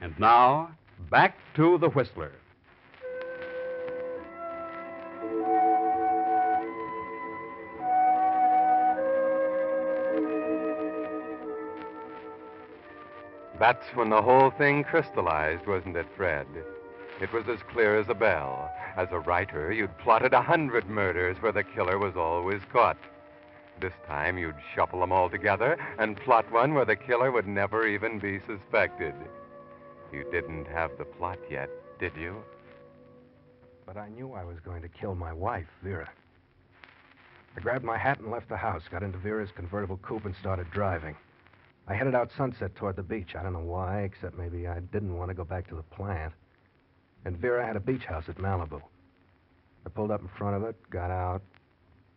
And 0.00 0.18
now, 0.18 0.72
back 1.10 1.36
to 1.54 1.78
the 1.78 1.88
Whistler. 1.88 2.32
That's 13.58 13.86
when 13.94 14.10
the 14.10 14.20
whole 14.20 14.50
thing 14.50 14.84
crystallized, 14.84 15.66
wasn't 15.66 15.96
it, 15.96 16.06
Fred? 16.14 16.46
It 17.22 17.32
was 17.32 17.48
as 17.48 17.58
clear 17.72 17.98
as 17.98 18.08
a 18.10 18.14
bell. 18.14 18.70
As 18.96 19.08
a 19.10 19.18
writer, 19.18 19.72
you'd 19.72 19.96
plotted 19.98 20.34
a 20.34 20.42
hundred 20.42 20.88
murders 20.88 21.38
where 21.40 21.52
the 21.52 21.64
killer 21.64 21.98
was 21.98 22.16
always 22.16 22.60
caught. 22.70 22.98
This 23.80 23.94
time, 24.06 24.36
you'd 24.36 24.56
shuffle 24.74 25.00
them 25.00 25.12
all 25.12 25.30
together 25.30 25.78
and 25.98 26.16
plot 26.18 26.50
one 26.52 26.74
where 26.74 26.84
the 26.84 26.96
killer 26.96 27.32
would 27.32 27.46
never 27.46 27.86
even 27.86 28.18
be 28.18 28.40
suspected. 28.46 29.14
You 30.12 30.24
didn't 30.30 30.66
have 30.66 30.90
the 30.98 31.04
plot 31.04 31.38
yet, 31.50 31.68
did 31.98 32.12
you? 32.16 32.42
But 33.84 33.96
I 33.96 34.08
knew 34.08 34.32
I 34.32 34.44
was 34.44 34.58
going 34.64 34.82
to 34.82 34.88
kill 34.88 35.14
my 35.14 35.32
wife, 35.32 35.66
Vera. 35.82 36.10
I 37.56 37.60
grabbed 37.60 37.84
my 37.84 37.96
hat 37.96 38.20
and 38.20 38.30
left 38.30 38.48
the 38.48 38.56
house, 38.56 38.82
got 38.90 39.02
into 39.02 39.18
Vera's 39.18 39.50
convertible 39.54 39.98
coupe, 39.98 40.26
and 40.26 40.34
started 40.40 40.70
driving. 40.70 41.16
I 41.88 41.94
headed 41.94 42.14
out 42.14 42.30
Sunset 42.36 42.74
toward 42.74 42.96
the 42.96 43.02
beach. 43.02 43.34
I 43.38 43.42
don't 43.42 43.52
know 43.52 43.60
why, 43.60 44.02
except 44.02 44.36
maybe 44.36 44.66
I 44.66 44.80
didn't 44.80 45.16
want 45.16 45.30
to 45.30 45.34
go 45.34 45.44
back 45.44 45.68
to 45.68 45.76
the 45.76 45.82
plant. 45.82 46.32
And 47.24 47.36
Vera 47.36 47.64
had 47.64 47.76
a 47.76 47.80
beach 47.80 48.04
house 48.04 48.24
at 48.28 48.38
Malibu. 48.38 48.82
I 49.84 49.88
pulled 49.88 50.10
up 50.10 50.20
in 50.20 50.28
front 50.36 50.56
of 50.56 50.64
it, 50.64 50.76
got 50.90 51.10
out, 51.10 51.42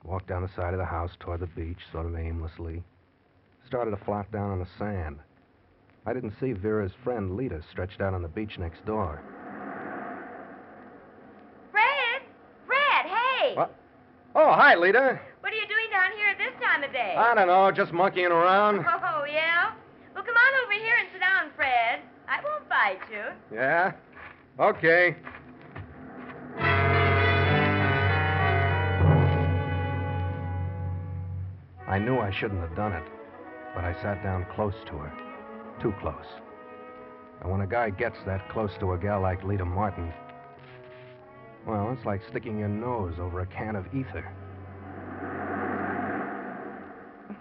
walked 0.03 0.27
down 0.27 0.41
the 0.41 0.49
side 0.55 0.73
of 0.73 0.79
the 0.79 0.85
house 0.85 1.11
toward 1.19 1.39
the 1.39 1.47
beach, 1.47 1.79
sort 1.91 2.07
of 2.07 2.15
aimlessly. 2.15 2.83
Started 3.67 3.91
to 3.91 4.05
flop 4.05 4.31
down 4.31 4.49
on 4.51 4.59
the 4.59 4.67
sand. 4.77 5.19
I 6.09 6.13
didn't 6.13 6.33
see 6.39 6.53
Vera's 6.53 6.91
friend, 7.03 7.37
Lita, 7.37 7.61
stretched 7.69 8.01
out 8.01 8.15
on 8.15 8.23
the 8.23 8.27
beach 8.27 8.57
next 8.57 8.83
door. 8.83 9.21
Fred! 11.69 12.23
Fred, 12.65 13.05
hey! 13.05 13.53
What? 13.53 13.75
Oh, 14.33 14.51
hi, 14.51 14.73
Lita. 14.73 15.19
What 15.41 15.53
are 15.53 15.55
you 15.55 15.67
doing 15.67 15.85
down 15.91 16.09
here 16.17 16.29
at 16.29 16.39
this 16.39 16.59
time 16.59 16.83
of 16.83 16.91
day? 16.91 17.13
I 17.15 17.35
don't 17.35 17.45
know, 17.45 17.69
just 17.71 17.93
monkeying 17.93 18.31
around. 18.31 18.77
Oh, 18.87 19.25
yeah? 19.25 19.73
Well, 20.15 20.23
come 20.23 20.35
on 20.35 20.65
over 20.65 20.73
here 20.83 20.95
and 20.99 21.09
sit 21.13 21.19
down, 21.19 21.51
Fred. 21.55 21.99
I 22.27 22.41
won't 22.43 22.67
bite 22.67 22.99
you. 23.11 23.25
Yeah? 23.55 23.91
Okay. 24.59 25.15
I 31.87 31.99
knew 31.99 32.17
I 32.17 32.31
shouldn't 32.31 32.61
have 32.61 32.75
done 32.75 32.93
it, 32.93 33.03
but 33.75 33.83
I 33.83 33.93
sat 34.01 34.23
down 34.23 34.47
close 34.55 34.73
to 34.87 34.93
her. 34.93 35.28
Too 35.81 35.93
close. 35.99 36.25
And 37.41 37.51
when 37.51 37.61
a 37.61 37.67
guy 37.67 37.89
gets 37.89 38.17
that 38.25 38.49
close 38.49 38.71
to 38.79 38.93
a 38.93 38.97
gal 38.97 39.21
like 39.21 39.43
Lita 39.43 39.63
Martin, 39.65 40.11
well, 41.65 41.91
it's 41.95 42.05
like 42.05 42.21
sticking 42.29 42.59
your 42.59 42.67
nose 42.67 43.13
over 43.19 43.41
a 43.41 43.45
can 43.45 43.75
of 43.75 43.85
ether. 43.93 44.29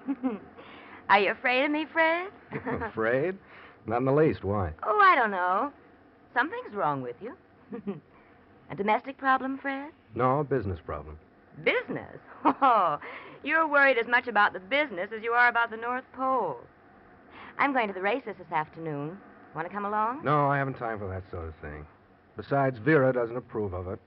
Are 1.09 1.21
you 1.21 1.31
afraid 1.33 1.65
of 1.65 1.71
me, 1.71 1.87
Fred? 1.93 2.29
Afraid? 2.83 3.37
Not 3.87 3.99
in 3.99 4.05
the 4.05 4.13
least. 4.13 4.45
Why? 4.45 4.73
oh, 4.83 5.01
I 5.03 5.15
don't 5.15 5.31
know. 5.31 5.73
Something's 6.35 6.75
wrong 6.75 7.03
with 7.03 7.17
you. 7.21 7.35
A 8.71 8.77
domestic 8.77 9.17
problem, 9.17 9.59
Fred? 9.59 9.91
No, 10.15 10.41
a 10.41 10.45
business 10.45 10.79
problem. 10.85 11.19
Business? 11.65 12.19
Oh, 12.45 12.99
you're 13.43 13.67
worried 13.67 13.99
as 13.99 14.07
much 14.07 14.29
about 14.29 14.53
the 14.53 14.61
business 14.61 15.11
as 15.17 15.23
you 15.23 15.33
are 15.33 15.49
about 15.49 15.71
the 15.71 15.77
North 15.77 16.05
Pole. 16.15 16.59
I'm 17.59 17.73
going 17.73 17.89
to 17.89 17.95
the 17.95 18.01
races 18.01 18.35
this 18.39 18.53
afternoon. 18.53 19.19
Want 19.55 19.67
to 19.67 19.73
come 19.75 19.85
along? 19.85 20.23
No, 20.25 20.47
I 20.49 20.59
haven't 20.59 20.75
time 20.75 20.99
for 20.99 21.09
that 21.09 21.29
sort 21.31 21.49
of 21.49 21.55
thing. 21.57 21.85
Besides, 22.37 22.79
Vera 22.79 23.13
doesn't 23.13 23.37
approve 23.37 23.73
of 23.73 23.89
it. 23.89 23.99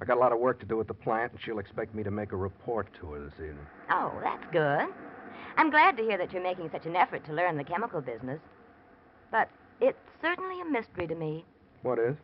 I 0.00 0.04
got 0.04 0.18
a 0.18 0.20
lot 0.20 0.32
of 0.32 0.38
work 0.38 0.60
to 0.60 0.66
do 0.66 0.78
at 0.80 0.88
the 0.88 0.94
plant, 0.94 1.32
and 1.32 1.40
she'll 1.40 1.58
expect 1.58 1.94
me 1.94 2.02
to 2.02 2.10
make 2.10 2.32
a 2.32 2.36
report 2.36 2.88
to 3.00 3.12
her 3.12 3.24
this 3.24 3.34
evening. 3.34 3.66
Oh, 3.90 4.12
that's 4.22 4.44
good. 4.52 4.88
I'm 5.56 5.70
glad 5.70 5.96
to 5.96 6.02
hear 6.02 6.18
that 6.18 6.32
you're 6.34 6.42
making 6.42 6.68
such 6.70 6.84
an 6.84 6.96
effort 6.96 7.24
to 7.26 7.32
learn 7.32 7.56
the 7.56 7.64
chemical 7.64 8.02
business. 8.02 8.40
But 9.30 9.48
it's 9.80 9.98
certainly 10.20 10.60
a 10.60 10.64
mystery 10.66 11.06
to 11.06 11.14
me 11.14 11.44
What 11.82 11.98
is? 11.98 12.16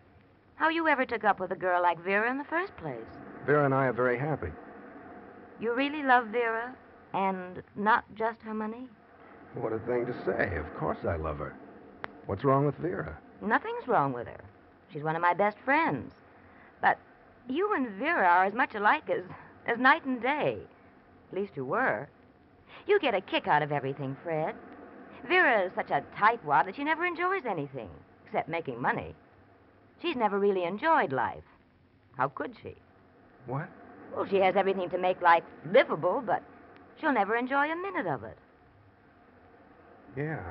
how 0.57 0.69
you 0.69 0.87
ever 0.87 1.05
took 1.07 1.25
up 1.25 1.41
with 1.41 1.51
a 1.51 1.57
girl 1.57 1.83
like 1.83 1.99
Vera 2.05 2.31
in 2.31 2.37
the 2.39 2.45
first 2.45 2.77
place. 2.77 2.99
Vera 3.47 3.65
and 3.65 3.75
I 3.75 3.87
are 3.87 3.93
very 3.93 4.19
happy. 4.19 4.49
You 5.59 5.75
really 5.75 6.03
love 6.03 6.27
Vera, 6.27 6.77
and 7.15 7.63
not 7.75 8.05
just 8.15 8.41
her 8.43 8.55
money? 8.55 8.87
What 9.55 9.73
a 9.73 9.79
thing 9.81 10.07
to 10.07 10.15
say. 10.25 10.57
Of 10.57 10.75
course 10.79 10.99
I 11.07 11.17
love 11.17 11.39
her. 11.39 11.55
What's 12.27 12.45
wrong 12.45 12.65
with 12.65 12.77
Vera? 12.77 13.19
Nothing's 13.41 13.87
wrong 13.87 14.13
with 14.13 14.27
her. 14.27 14.41
She's 14.93 15.03
one 15.03 15.17
of 15.17 15.23
my 15.23 15.35
best 15.35 15.59
friends. 15.65 16.13
But 16.81 16.99
you 17.49 17.75
and 17.75 17.91
Vera 17.99 18.27
are 18.27 18.45
as 18.45 18.55
much 18.55 18.75
alike 18.75 19.11
as, 19.11 19.25
as 19.67 19.79
night 19.79 20.05
and 20.05 20.23
day. 20.23 20.59
At 21.31 21.39
least 21.39 21.53
you 21.57 21.65
were. 21.65 22.09
You 22.87 22.99
get 23.01 23.15
a 23.15 23.21
kick 23.21 23.47
out 23.47 23.63
of 23.63 23.73
everything, 23.73 24.17
Fred. 24.23 24.55
Vera 25.29 25.63
is 25.67 25.73
such 25.75 25.91
a 25.91 26.05
tightwad 26.17 26.67
that 26.67 26.77
she 26.77 26.85
never 26.85 27.05
enjoys 27.05 27.45
anything, 27.47 27.91
except 28.25 28.49
making 28.49 28.81
money. 28.81 29.15
She's 30.01 30.17
never 30.17 30.39
really 30.39 30.65
enjoyed 30.65 31.13
life. 31.13 31.45
How 32.17 32.29
could 32.29 32.55
she? 32.63 32.75
What? 33.47 33.69
Well, 34.15 34.27
she 34.27 34.37
has 34.37 34.57
everything 34.57 34.91
to 34.91 34.99
make 34.99 35.21
life 35.23 35.45
livable, 35.71 36.23
but 36.25 36.43
she'll 37.01 37.13
never 37.13 37.37
enjoy 37.37 37.71
a 37.71 37.77
minute 37.77 38.07
of 38.07 38.25
it. 38.25 38.37
Yeah. 40.17 40.43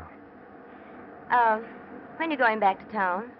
Uh, 1.29 1.59
when 2.17 2.29
are 2.29 2.31
you 2.31 2.37
going 2.37 2.59
back 2.59 2.85
to 2.85 2.91
town? 2.93 3.31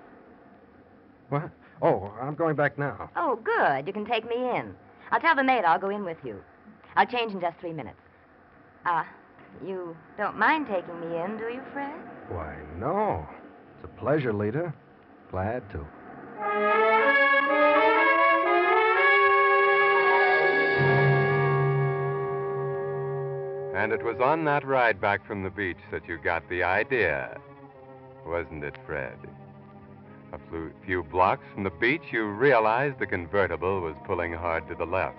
What? 1.29 1.49
Oh, 1.81 2.13
I'm 2.21 2.35
going 2.35 2.55
back 2.55 2.77
now. 2.77 3.09
Oh, 3.15 3.39
good. 3.43 3.87
You 3.87 3.93
can 3.93 4.05
take 4.05 4.27
me 4.27 4.35
in. 4.35 4.75
I'll 5.11 5.19
tell 5.19 5.35
the 5.35 5.43
maid 5.43 5.65
I'll 5.65 5.79
go 5.79 5.89
in 5.89 6.05
with 6.05 6.17
you. 6.23 6.41
I'll 6.95 7.07
change 7.07 7.33
in 7.33 7.41
just 7.41 7.57
three 7.59 7.73
minutes. 7.73 7.97
Ah, 8.85 9.07
you 9.65 9.95
don't 10.17 10.37
mind 10.37 10.67
taking 10.67 10.99
me 10.99 11.17
in, 11.17 11.37
do 11.37 11.45
you, 11.45 11.61
Fred? 11.73 11.91
Why, 12.29 12.55
no. 12.77 13.27
It's 13.75 13.85
a 13.85 13.99
pleasure, 13.99 14.33
Lita. 14.33 14.73
Glad 15.31 15.69
to. 15.71 15.85
And 23.73 23.93
it 23.93 24.03
was 24.03 24.19
on 24.19 24.43
that 24.45 24.67
ride 24.67 24.99
back 24.99 25.25
from 25.25 25.43
the 25.43 25.49
beach 25.49 25.77
that 25.91 26.07
you 26.07 26.17
got 26.17 26.47
the 26.49 26.61
idea, 26.61 27.39
wasn't 28.25 28.65
it, 28.65 28.75
Fred? 28.85 29.17
A 30.33 30.39
few 30.85 31.03
blocks 31.03 31.45
from 31.53 31.63
the 31.63 31.69
beach, 31.69 32.03
you 32.11 32.25
realized 32.25 32.99
the 32.99 33.07
convertible 33.07 33.81
was 33.81 33.95
pulling 34.05 34.33
hard 34.33 34.67
to 34.67 34.75
the 34.75 34.85
left. 34.85 35.17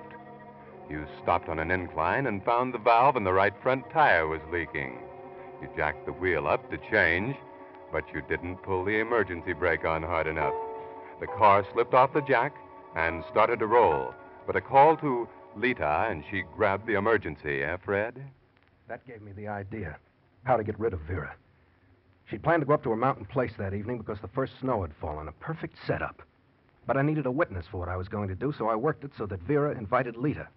You 0.91 1.07
stopped 1.23 1.49
on 1.49 1.59
an 1.59 1.71
incline 1.71 2.27
and 2.27 2.45
found 2.45 2.75
the 2.75 2.79
valve 2.79 3.17
in 3.17 3.25
the 3.25 3.33
right 3.33 3.55
front 3.63 3.89
tire 3.91 4.27
was 4.27 4.41
leaking. 4.51 4.99
You 5.63 5.69
jacked 5.75 6.05
the 6.05 6.13
wheel 6.13 6.47
up 6.47 6.71
to 6.71 6.79
change, 6.91 7.37
but 7.91 8.05
you 8.13 8.23
didn't 8.29 8.63
pull 8.63 8.85
the 8.85 8.99
emergency 8.99 9.55
brake 9.55 9.85
on 9.85 10.03
hard 10.03 10.27
enough. 10.27 10.55
The 11.21 11.27
car 11.27 11.65
slipped 11.73 11.95
off 11.95 12.13
the 12.13 12.21
jack 12.21 12.55
and 12.97 13.25
started 13.31 13.61
to 13.61 13.67
roll. 13.67 14.13
But 14.47 14.57
a 14.57 14.61
call 14.61 14.97
to 14.99 15.29
Lita, 15.57 16.07
and 16.11 16.25
she 16.31 16.43
grabbed 16.57 16.87
the 16.87 16.95
emergency, 16.95 17.63
eh, 17.63 17.77
Fred? 17.85 18.23
That 18.89 19.07
gave 19.07 19.23
me 19.23 19.33
the 19.33 19.49
idea. 19.49 19.97
How 20.45 20.57
to 20.57 20.65
get 20.65 20.79
rid 20.79 20.93
of 20.93 21.01
Vera. 21.01 21.35
She'd 22.27 22.43
planned 22.43 22.63
to 22.63 22.67
go 22.67 22.75
up 22.75 22.83
to 22.85 22.91
her 22.91 22.97
mountain 22.97 23.25
place 23.25 23.53
that 23.59 23.75
evening 23.75 23.99
because 23.99 24.21
the 24.21 24.29
first 24.29 24.59
snow 24.61 24.83
had 24.83 24.95
fallen. 25.01 25.29
A 25.29 25.33
perfect 25.33 25.77
setup. 25.87 26.23
But 26.87 26.97
I 26.97 27.03
needed 27.03 27.27
a 27.27 27.31
witness 27.31 27.67
for 27.71 27.79
what 27.79 27.89
I 27.89 27.97
was 27.97 28.09
going 28.09 28.29
to 28.29 28.35
do, 28.35 28.53
so 28.53 28.69
I 28.69 28.75
worked 28.75 29.05
it 29.05 29.13
so 29.17 29.27
that 29.27 29.43
Vera 29.43 29.77
invited 29.77 30.17
Lita. 30.17 30.49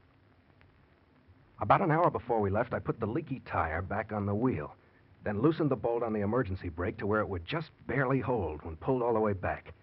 About 1.62 1.82
an 1.82 1.92
hour 1.92 2.10
before 2.10 2.42
we 2.42 2.50
left, 2.50 2.74
I 2.74 2.80
put 2.80 3.00
the 3.00 3.06
leaky 3.06 3.42
tire 3.46 3.82
back 3.82 4.12
on 4.12 4.26
the 4.26 4.36
wheel, 4.36 4.76
then 5.24 5.42
loosened 5.42 5.72
the 5.72 5.76
bolt 5.76 6.04
on 6.04 6.14
the 6.14 6.22
emergency 6.22 6.70
brake 6.70 6.98
to 6.98 7.08
where 7.08 7.22
it 7.22 7.30
would 7.30 7.46
just 7.46 7.72
barely 7.88 8.20
hold 8.20 8.64
when 8.64 8.76
pulled 8.76 9.02
all 9.02 9.14
the 9.14 9.20
way 9.20 9.34
back. 9.34 9.74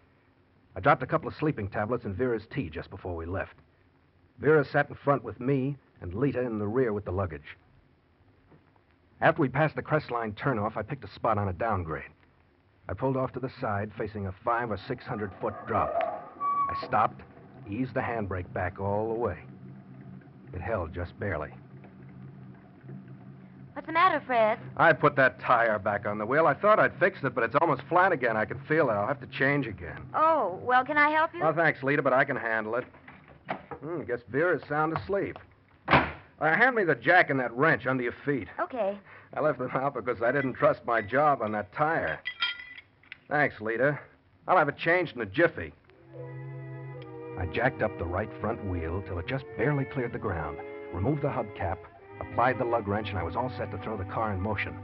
I 0.74 0.80
dropped 0.80 1.02
a 1.02 1.06
couple 1.06 1.28
of 1.28 1.34
sleeping 1.36 1.68
tablets 1.68 2.04
in 2.04 2.14
Vera's 2.14 2.46
tea 2.46 2.68
just 2.68 2.90
before 2.90 3.14
we 3.14 3.26
left. 3.26 3.56
Vera 4.38 4.64
sat 4.64 4.88
in 4.88 4.94
front 4.96 5.22
with 5.22 5.40
me 5.40 5.76
and 6.00 6.14
Lita 6.14 6.40
in 6.40 6.58
the 6.58 6.66
rear 6.66 6.92
with 6.92 7.04
the 7.04 7.12
luggage. 7.12 7.56
After 9.22 9.40
we 9.40 9.48
passed 9.48 9.76
the 9.76 9.82
Crestline 9.82 10.34
turnoff, 10.34 10.76
I 10.76 10.82
picked 10.82 11.04
a 11.04 11.08
spot 11.08 11.38
on 11.38 11.46
a 11.46 11.52
downgrade. 11.52 12.10
I 12.88 12.94
pulled 12.94 13.16
off 13.16 13.32
to 13.34 13.40
the 13.40 13.52
side, 13.60 13.92
facing 13.96 14.26
a 14.26 14.32
five 14.44 14.72
or 14.72 14.76
six 14.76 15.04
hundred 15.04 15.30
foot 15.40 15.54
drop. 15.68 15.94
I 16.40 16.84
stopped, 16.84 17.22
eased 17.70 17.94
the 17.94 18.00
handbrake 18.00 18.52
back 18.52 18.80
all 18.80 19.08
the 19.08 19.14
way. 19.14 19.38
It 20.52 20.60
held 20.60 20.92
just 20.92 21.18
barely. 21.20 21.50
What's 23.74 23.86
the 23.86 23.92
matter, 23.92 24.20
Fred? 24.26 24.58
I 24.76 24.92
put 24.92 25.14
that 25.16 25.40
tire 25.40 25.78
back 25.78 26.04
on 26.04 26.18
the 26.18 26.26
wheel. 26.26 26.48
I 26.48 26.54
thought 26.54 26.80
I'd 26.80 26.98
fixed 26.98 27.22
it, 27.22 27.32
but 27.34 27.44
it's 27.44 27.54
almost 27.60 27.82
flat 27.88 28.10
again. 28.10 28.36
I 28.36 28.44
can 28.44 28.58
feel 28.68 28.90
it. 28.90 28.94
I'll 28.94 29.06
have 29.06 29.20
to 29.20 29.26
change 29.28 29.68
again. 29.68 30.00
Oh, 30.14 30.58
well, 30.62 30.84
can 30.84 30.98
I 30.98 31.10
help 31.10 31.32
you? 31.32 31.42
Oh, 31.42 31.54
thanks, 31.54 31.82
Lita, 31.84 32.02
but 32.02 32.12
I 32.12 32.24
can 32.24 32.36
handle 32.36 32.74
it. 32.74 32.84
Hmm, 33.82 34.02
guess 34.02 34.20
Vera's 34.28 34.62
sound 34.68 34.98
asleep. 34.98 35.38
Uh, 36.42 36.56
hand 36.56 36.74
me 36.74 36.82
the 36.82 36.96
jack 36.96 37.30
and 37.30 37.38
that 37.38 37.56
wrench 37.56 37.86
under 37.86 38.02
your 38.02 38.14
feet. 38.24 38.48
Okay. 38.58 38.98
I 39.32 39.40
left 39.40 39.60
them 39.60 39.70
out 39.74 39.94
because 39.94 40.20
I 40.22 40.32
didn't 40.32 40.54
trust 40.54 40.84
my 40.84 41.00
job 41.00 41.40
on 41.40 41.52
that 41.52 41.72
tire. 41.72 42.18
Thanks, 43.28 43.60
Lita. 43.60 43.98
I'll 44.48 44.58
have 44.58 44.68
it 44.68 44.76
changed 44.76 45.14
in 45.14 45.22
a 45.22 45.26
jiffy. 45.26 45.72
I 47.38 47.46
jacked 47.46 47.80
up 47.80 47.96
the 47.96 48.04
right 48.04 48.28
front 48.40 48.64
wheel 48.66 49.04
till 49.06 49.20
it 49.20 49.28
just 49.28 49.44
barely 49.56 49.84
cleared 49.84 50.12
the 50.12 50.18
ground, 50.18 50.58
removed 50.92 51.22
the 51.22 51.28
hubcap, 51.28 51.78
applied 52.20 52.58
the 52.58 52.64
lug 52.64 52.88
wrench, 52.88 53.08
and 53.08 53.18
I 53.18 53.22
was 53.22 53.36
all 53.36 53.52
set 53.56 53.70
to 53.70 53.78
throw 53.78 53.96
the 53.96 54.04
car 54.04 54.32
in 54.32 54.40
motion. 54.40 54.76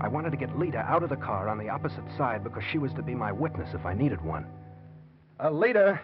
I 0.00 0.08
wanted 0.08 0.30
to 0.30 0.36
get 0.36 0.58
Lita 0.58 0.78
out 0.78 1.04
of 1.04 1.10
the 1.10 1.16
car 1.16 1.48
on 1.48 1.58
the 1.58 1.68
opposite 1.68 2.04
side 2.16 2.42
because 2.42 2.64
she 2.72 2.78
was 2.78 2.92
to 2.94 3.02
be 3.02 3.14
my 3.14 3.30
witness 3.30 3.72
if 3.72 3.86
I 3.86 3.94
needed 3.94 4.20
one. 4.20 4.46
Uh, 5.42 5.50
Lita, 5.50 6.00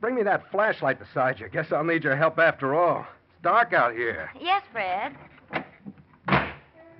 bring 0.00 0.14
me 0.14 0.22
that 0.22 0.48
flashlight 0.52 1.00
beside 1.00 1.40
you. 1.40 1.48
Guess 1.48 1.72
I'll 1.72 1.82
need 1.82 2.04
your 2.04 2.16
help 2.16 2.38
after 2.38 2.76
all 2.76 3.04
dark 3.42 3.72
out 3.72 3.92
here. 3.92 4.30
Yes, 4.40 4.62
Fred. 4.72 5.14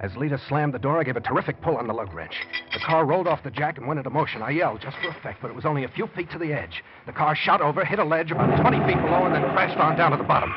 As 0.01 0.17
Lita 0.17 0.37
slammed 0.49 0.75
the 0.75 0.81
door, 0.81 0.99
I 0.99 1.05
gave 1.05 1.17
a 1.17 1.21
terrific 1.21 1.61
pull 1.63 1.77
on 1.77 1.87
the 1.87 1.95
lug 1.95 2.13
wrench. 2.13 2.35
The 2.73 2.81
car 2.81 3.05
rolled 3.05 3.29
off 3.29 3.45
the 3.45 3.53
jack 3.53 3.79
and 3.79 3.87
went 3.87 3.99
into 3.99 4.11
motion. 4.11 4.43
I 4.43 4.51
yelled 4.51 4.81
just 4.81 4.97
for 4.97 5.09
effect, 5.11 5.39
but 5.41 5.49
it 5.49 5.55
was 5.55 5.65
only 5.65 5.85
a 5.85 5.89
few 5.89 6.09
feet 6.09 6.29
to 6.33 6.39
the 6.39 6.53
edge. 6.53 6.83
The 7.07 7.13
car 7.13 7.37
shot 7.37 7.61
over, 7.61 7.85
hit 7.85 8.01
a 8.01 8.05
ledge 8.05 8.33
about 8.33 8.61
20 8.61 8.79
feet 8.79 9.01
below, 9.01 9.27
and 9.27 9.35
then 9.35 9.43
crashed 9.53 9.79
on 9.79 9.97
down 9.97 10.11
to 10.11 10.17
the 10.17 10.25
bottom. 10.25 10.53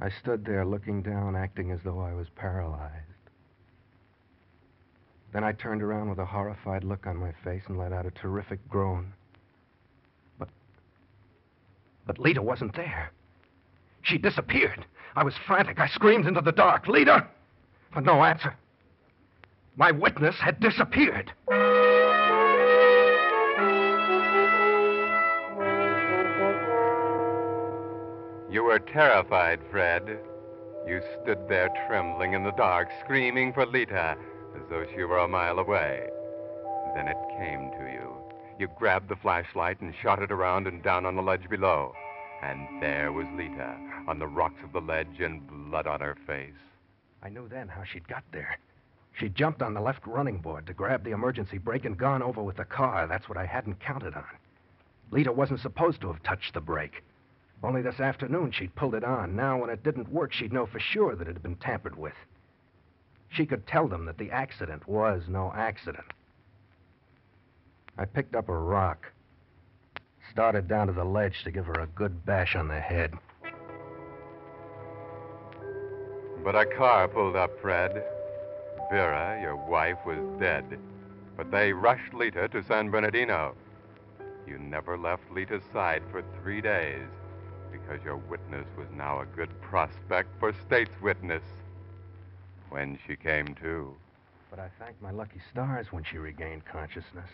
I 0.00 0.10
stood 0.22 0.44
there 0.44 0.64
looking 0.64 1.02
down, 1.02 1.34
acting 1.34 1.72
as 1.72 1.80
though 1.82 2.00
I 2.00 2.14
was 2.14 2.28
paralyzed. 2.36 3.07
Then 5.32 5.44
I 5.44 5.52
turned 5.52 5.82
around 5.82 6.08
with 6.08 6.18
a 6.18 6.24
horrified 6.24 6.84
look 6.84 7.06
on 7.06 7.16
my 7.16 7.32
face 7.44 7.62
and 7.68 7.76
let 7.76 7.92
out 7.92 8.06
a 8.06 8.10
terrific 8.10 8.66
groan. 8.68 9.12
But. 10.38 10.48
But 12.06 12.18
Lita 12.18 12.40
wasn't 12.40 12.74
there. 12.74 13.12
She 14.02 14.16
disappeared. 14.16 14.86
I 15.14 15.24
was 15.24 15.34
frantic. 15.46 15.78
I 15.80 15.88
screamed 15.88 16.26
into 16.26 16.40
the 16.40 16.52
dark, 16.52 16.86
Lita! 16.88 17.26
But 17.92 18.04
no 18.04 18.24
answer. 18.24 18.54
My 19.76 19.90
witness 19.90 20.36
had 20.36 20.60
disappeared. 20.60 21.32
You 28.50 28.64
were 28.64 28.78
terrified, 28.78 29.60
Fred. 29.70 30.18
You 30.86 31.02
stood 31.22 31.48
there 31.48 31.68
trembling 31.86 32.32
in 32.32 32.44
the 32.44 32.52
dark, 32.52 32.88
screaming 33.04 33.52
for 33.52 33.66
Lita 33.66 34.16
as 34.58 34.68
though 34.68 34.84
she 34.94 35.04
were 35.04 35.18
a 35.18 35.28
mile 35.28 35.58
away. 35.58 36.08
Then 36.94 37.08
it 37.08 37.16
came 37.38 37.70
to 37.70 37.92
you. 37.92 38.14
You 38.58 38.68
grabbed 38.76 39.08
the 39.08 39.16
flashlight 39.16 39.80
and 39.80 39.94
shot 40.02 40.22
it 40.22 40.32
around 40.32 40.66
and 40.66 40.82
down 40.82 41.06
on 41.06 41.14
the 41.14 41.22
ledge 41.22 41.48
below. 41.48 41.94
And 42.42 42.82
there 42.82 43.12
was 43.12 43.26
Lita 43.36 43.76
on 44.08 44.18
the 44.18 44.26
rocks 44.26 44.60
of 44.64 44.72
the 44.72 44.80
ledge 44.80 45.20
and 45.20 45.46
blood 45.70 45.86
on 45.86 46.00
her 46.00 46.16
face. 46.26 46.54
I 47.22 47.28
knew 47.28 47.48
then 47.48 47.68
how 47.68 47.84
she'd 47.84 48.08
got 48.08 48.24
there. 48.32 48.58
She 49.12 49.28
jumped 49.28 49.62
on 49.62 49.74
the 49.74 49.80
left 49.80 50.06
running 50.06 50.38
board 50.38 50.66
to 50.66 50.74
grab 50.74 51.04
the 51.04 51.10
emergency 51.10 51.58
brake 51.58 51.84
and 51.84 51.96
gone 51.96 52.22
over 52.22 52.42
with 52.42 52.56
the 52.56 52.64
car. 52.64 53.06
That's 53.06 53.28
what 53.28 53.38
I 53.38 53.46
hadn't 53.46 53.80
counted 53.80 54.14
on. 54.14 54.24
Lita 55.10 55.32
wasn't 55.32 55.60
supposed 55.60 56.00
to 56.00 56.12
have 56.12 56.22
touched 56.22 56.54
the 56.54 56.60
brake. 56.60 57.02
Only 57.62 57.82
this 57.82 57.98
afternoon 57.98 58.52
she'd 58.52 58.76
pulled 58.76 58.94
it 58.94 59.02
on. 59.02 59.34
Now, 59.34 59.58
when 59.58 59.70
it 59.70 59.82
didn't 59.82 60.12
work, 60.12 60.32
she'd 60.32 60.52
know 60.52 60.66
for 60.66 60.78
sure 60.78 61.16
that 61.16 61.26
it 61.26 61.32
had 61.32 61.42
been 61.42 61.56
tampered 61.56 61.98
with. 61.98 62.14
She 63.30 63.46
could 63.46 63.66
tell 63.66 63.88
them 63.88 64.04
that 64.06 64.18
the 64.18 64.30
accident 64.30 64.88
was 64.88 65.22
no 65.28 65.52
accident. 65.54 66.06
I 67.96 68.04
picked 68.04 68.34
up 68.34 68.48
a 68.48 68.56
rock, 68.56 69.10
started 70.32 70.68
down 70.68 70.86
to 70.86 70.92
the 70.92 71.04
ledge 71.04 71.42
to 71.44 71.50
give 71.50 71.66
her 71.66 71.80
a 71.80 71.86
good 71.88 72.24
bash 72.24 72.54
on 72.56 72.68
the 72.68 72.80
head. 72.80 73.12
But 76.44 76.54
a 76.54 76.64
car 76.64 77.08
pulled 77.08 77.36
up, 77.36 77.50
Fred. 77.60 78.04
Vera, 78.90 79.38
your 79.42 79.56
wife, 79.56 79.98
was 80.06 80.18
dead. 80.38 80.78
But 81.36 81.50
they 81.50 81.72
rushed 81.72 82.14
Lita 82.14 82.48
to 82.48 82.62
San 82.64 82.90
Bernardino. 82.90 83.54
You 84.46 84.58
never 84.58 84.96
left 84.96 85.30
Lita's 85.30 85.62
side 85.72 86.02
for 86.10 86.22
three 86.40 86.60
days 86.60 87.06
because 87.70 88.02
your 88.04 88.16
witness 88.16 88.66
was 88.76 88.86
now 88.96 89.20
a 89.20 89.26
good 89.26 89.50
prospect 89.60 90.30
for 90.38 90.54
state's 90.66 91.00
witness 91.02 91.42
when 92.70 92.98
she 93.06 93.16
came 93.16 93.54
to. 93.62 93.94
But 94.50 94.58
I 94.58 94.70
thanked 94.78 95.02
my 95.02 95.10
lucky 95.10 95.40
stars 95.50 95.86
when 95.90 96.04
she 96.04 96.18
regained 96.18 96.64
consciousness. 96.64 97.30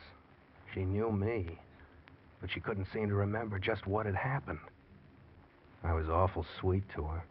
She 0.75 0.85
knew 0.85 1.13
me, 1.13 1.59
but 2.41 2.51
she 2.51 2.61
couldn't 2.61 2.89
seem 2.93 3.09
to 3.09 3.15
remember 3.15 3.59
just 3.59 3.87
what 3.87 4.07
had 4.07 4.15
happened. 4.15 4.59
I 5.83 5.93
was 5.93 6.09
awful 6.09 6.47
sweet 6.61 6.83
to 6.95 7.05
her. 7.05 7.25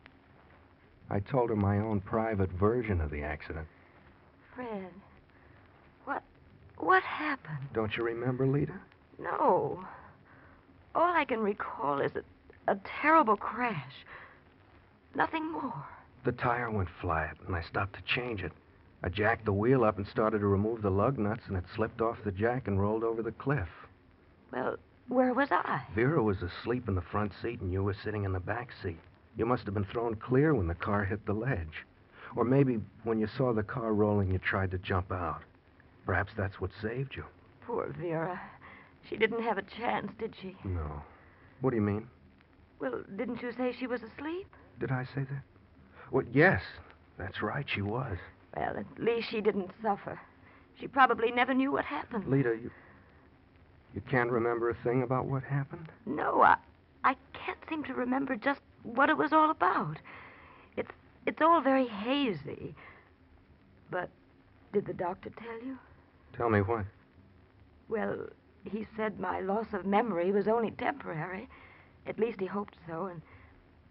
I 1.09 1.19
told 1.19 1.49
her 1.49 1.55
my 1.55 1.79
own 1.79 2.01
private 2.01 2.51
version 2.51 3.01
of 3.01 3.11
the 3.11 3.23
accident. 3.23 3.67
Fred, 4.55 4.89
what 6.05 6.23
what 6.77 7.03
happened? 7.03 7.67
Don't 7.73 7.95
you 7.97 8.03
remember, 8.03 8.47
Lita? 8.47 8.79
No. 9.19 9.85
All 10.95 11.13
I 11.13 11.25
can 11.25 11.39
recall 11.39 11.99
is 11.99 12.11
a, 12.15 12.71
a 12.71 12.79
terrible 13.01 13.35
crash. 13.35 13.93
Nothing 15.15 15.51
more. 15.51 15.85
The 16.23 16.31
tire 16.31 16.71
went 16.71 16.89
flat, 17.01 17.37
and 17.45 17.55
I 17.55 17.61
stopped 17.61 17.95
to 17.95 18.01
change 18.03 18.43
it. 18.43 18.53
I 19.03 19.09
jacked 19.09 19.43
the 19.43 19.51
wheel 19.51 19.83
up 19.83 19.97
and 19.97 20.07
started 20.07 20.39
to 20.39 20.47
remove 20.47 20.81
the 20.81 20.89
lug 20.89 21.17
nuts, 21.17 21.43
and 21.47 21.57
it 21.57 21.65
slipped 21.75 21.99
off 21.99 22.23
the 22.23 22.31
jack 22.31 22.67
and 22.67 22.79
rolled 22.79 23.03
over 23.03 23.21
the 23.21 23.33
cliff. 23.33 23.67
Well, 24.51 24.77
where 25.09 25.33
was 25.33 25.49
I? 25.51 25.81
Vera 25.93 26.23
was 26.23 26.41
asleep 26.41 26.87
in 26.87 26.95
the 26.95 27.01
front 27.01 27.33
seat, 27.41 27.59
and 27.59 27.73
you 27.73 27.83
were 27.83 27.93
sitting 27.93 28.23
in 28.23 28.31
the 28.31 28.39
back 28.39 28.69
seat. 28.81 28.99
You 29.35 29.45
must 29.45 29.65
have 29.65 29.73
been 29.73 29.83
thrown 29.83 30.15
clear 30.15 30.53
when 30.53 30.67
the 30.67 30.75
car 30.75 31.03
hit 31.03 31.25
the 31.25 31.33
ledge. 31.33 31.85
Or 32.35 32.45
maybe 32.45 32.79
when 33.03 33.19
you 33.19 33.27
saw 33.27 33.51
the 33.51 33.63
car 33.63 33.93
rolling, 33.93 34.31
you 34.31 34.37
tried 34.37 34.71
to 34.71 34.77
jump 34.77 35.11
out. 35.11 35.41
Perhaps 36.05 36.31
that's 36.37 36.61
what 36.61 36.71
saved 36.81 37.15
you. 37.15 37.25
Poor 37.65 37.93
Vera. 37.99 38.39
She 39.09 39.17
didn't 39.17 39.43
have 39.43 39.57
a 39.57 39.63
chance, 39.63 40.11
did 40.17 40.33
she? 40.41 40.55
No. 40.63 41.01
What 41.59 41.71
do 41.71 41.75
you 41.75 41.81
mean? 41.81 42.07
Well, 42.79 43.03
didn't 43.17 43.41
you 43.41 43.51
say 43.51 43.75
she 43.77 43.87
was 43.87 44.01
asleep? 44.01 44.47
Did 44.79 44.91
I 44.91 45.03
say 45.03 45.23
that? 45.29 45.43
Well, 46.13 46.23
yes. 46.31 46.61
That's 47.17 47.41
right, 47.41 47.65
she 47.67 47.81
was. 47.81 48.17
Well, 48.55 48.77
at 48.77 48.85
least 49.03 49.29
she 49.29 49.41
didn't 49.41 49.71
suffer. 49.81 50.19
She 50.79 50.87
probably 50.87 51.31
never 51.31 51.53
knew 51.53 51.71
what 51.71 51.85
happened. 51.85 52.27
Lita, 52.27 52.49
you. 52.49 52.71
You 53.95 54.01
can't 54.09 54.31
remember 54.31 54.69
a 54.69 54.75
thing 54.83 55.01
about 55.01 55.25
what 55.25 55.43
happened? 55.43 55.87
No, 56.05 56.41
I, 56.41 56.57
I 57.03 57.15
can't 57.33 57.57
seem 57.67 57.83
to 57.85 57.93
remember 57.93 58.35
just 58.35 58.61
what 58.83 59.09
it 59.09 59.17
was 59.17 59.33
all 59.33 59.49
about. 59.49 59.97
It's 60.77 60.91
it's 61.25 61.41
all 61.41 61.61
very 61.61 61.87
hazy. 61.87 62.75
But 63.89 64.09
did 64.71 64.85
the 64.85 64.93
doctor 64.93 65.29
tell 65.29 65.61
you? 65.63 65.77
Tell 66.35 66.49
me 66.49 66.61
what? 66.61 66.85
Well, 67.89 68.17
he 68.63 68.87
said 68.97 69.19
my 69.19 69.39
loss 69.39 69.67
of 69.73 69.85
memory 69.85 70.31
was 70.31 70.47
only 70.47 70.71
temporary. 70.71 71.47
At 72.07 72.19
least 72.19 72.39
he 72.39 72.45
hoped 72.47 72.75
so, 72.87 73.05
and 73.05 73.21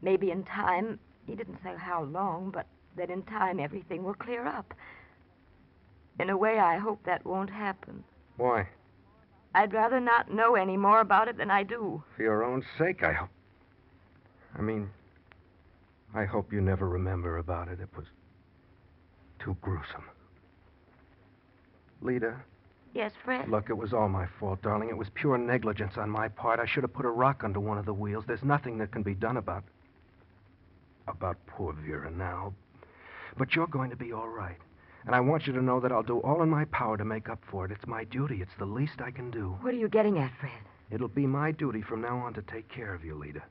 maybe 0.02 0.30
in 0.30 0.44
time, 0.44 0.98
he 1.26 1.34
didn't 1.34 1.58
say 1.62 1.74
how 1.76 2.04
long, 2.04 2.50
but 2.50 2.66
that 2.96 3.10
in 3.10 3.22
time 3.22 3.58
everything 3.60 4.02
will 4.02 4.14
clear 4.14 4.46
up. 4.46 4.74
In 6.20 6.30
a 6.30 6.36
way, 6.36 6.58
I 6.58 6.76
hope 6.76 7.02
that 7.04 7.24
won't 7.24 7.50
happen. 7.50 8.04
Why? 8.36 8.68
I'd 9.54 9.72
rather 9.72 10.00
not 10.00 10.32
know 10.32 10.54
any 10.54 10.76
more 10.76 11.00
about 11.00 11.28
it 11.28 11.36
than 11.36 11.50
I 11.50 11.62
do. 11.62 12.02
For 12.16 12.22
your 12.22 12.44
own 12.44 12.64
sake, 12.78 13.02
I 13.02 13.12
hope. 13.12 13.28
I 14.56 14.62
mean, 14.62 14.90
I 16.14 16.24
hope 16.24 16.52
you 16.52 16.60
never 16.60 16.88
remember 16.88 17.38
about 17.38 17.68
it. 17.68 17.80
It 17.80 17.88
was 17.96 18.06
too 19.38 19.56
gruesome. 19.62 20.04
Lita, 22.00 22.36
Yes, 22.94 23.12
Fred? 23.24 23.48
look, 23.48 23.70
it 23.70 23.76
was 23.76 23.94
all 23.94 24.08
my 24.08 24.26
fault, 24.38 24.60
darling. 24.62 24.90
It 24.90 24.96
was 24.98 25.08
pure 25.14 25.38
negligence 25.38 25.96
on 25.96 26.10
my 26.10 26.28
part. 26.28 26.60
I 26.60 26.66
should 26.66 26.82
have 26.82 26.92
put 26.92 27.06
a 27.06 27.10
rock 27.10 27.42
under 27.42 27.58
one 27.60 27.78
of 27.78 27.86
the 27.86 27.94
wheels. 27.94 28.24
There's 28.26 28.42
nothing 28.44 28.76
that 28.78 28.90
can 28.90 29.02
be 29.02 29.14
done 29.14 29.38
about. 29.38 29.64
About 31.08 31.36
poor 31.46 31.72
Vera 31.72 32.10
now. 32.10 32.52
But 33.36 33.54
you're 33.54 33.66
going 33.66 33.90
to 33.90 33.96
be 33.96 34.12
all 34.12 34.28
right. 34.28 34.58
And 35.04 35.14
I 35.14 35.20
want 35.20 35.46
you 35.46 35.52
to 35.54 35.62
know 35.62 35.80
that 35.80 35.90
I'll 35.90 36.02
do 36.02 36.18
all 36.20 36.42
in 36.42 36.48
my 36.48 36.64
power 36.66 36.96
to 36.96 37.04
make 37.04 37.28
up 37.28 37.42
for 37.50 37.64
it. 37.64 37.72
It's 37.72 37.86
my 37.86 38.04
duty. 38.04 38.40
It's 38.40 38.54
the 38.58 38.66
least 38.66 39.00
I 39.00 39.10
can 39.10 39.30
do. 39.30 39.56
What 39.60 39.74
are 39.74 39.78
you 39.78 39.88
getting 39.88 40.18
at, 40.18 40.30
Fred? 40.38 40.52
It'll 40.90 41.08
be 41.08 41.26
my 41.26 41.50
duty 41.50 41.82
from 41.82 42.02
now 42.02 42.18
on 42.18 42.34
to 42.34 42.42
take 42.42 42.68
care 42.68 42.94
of 42.94 43.04
you, 43.04 43.14
Lita. 43.14 43.42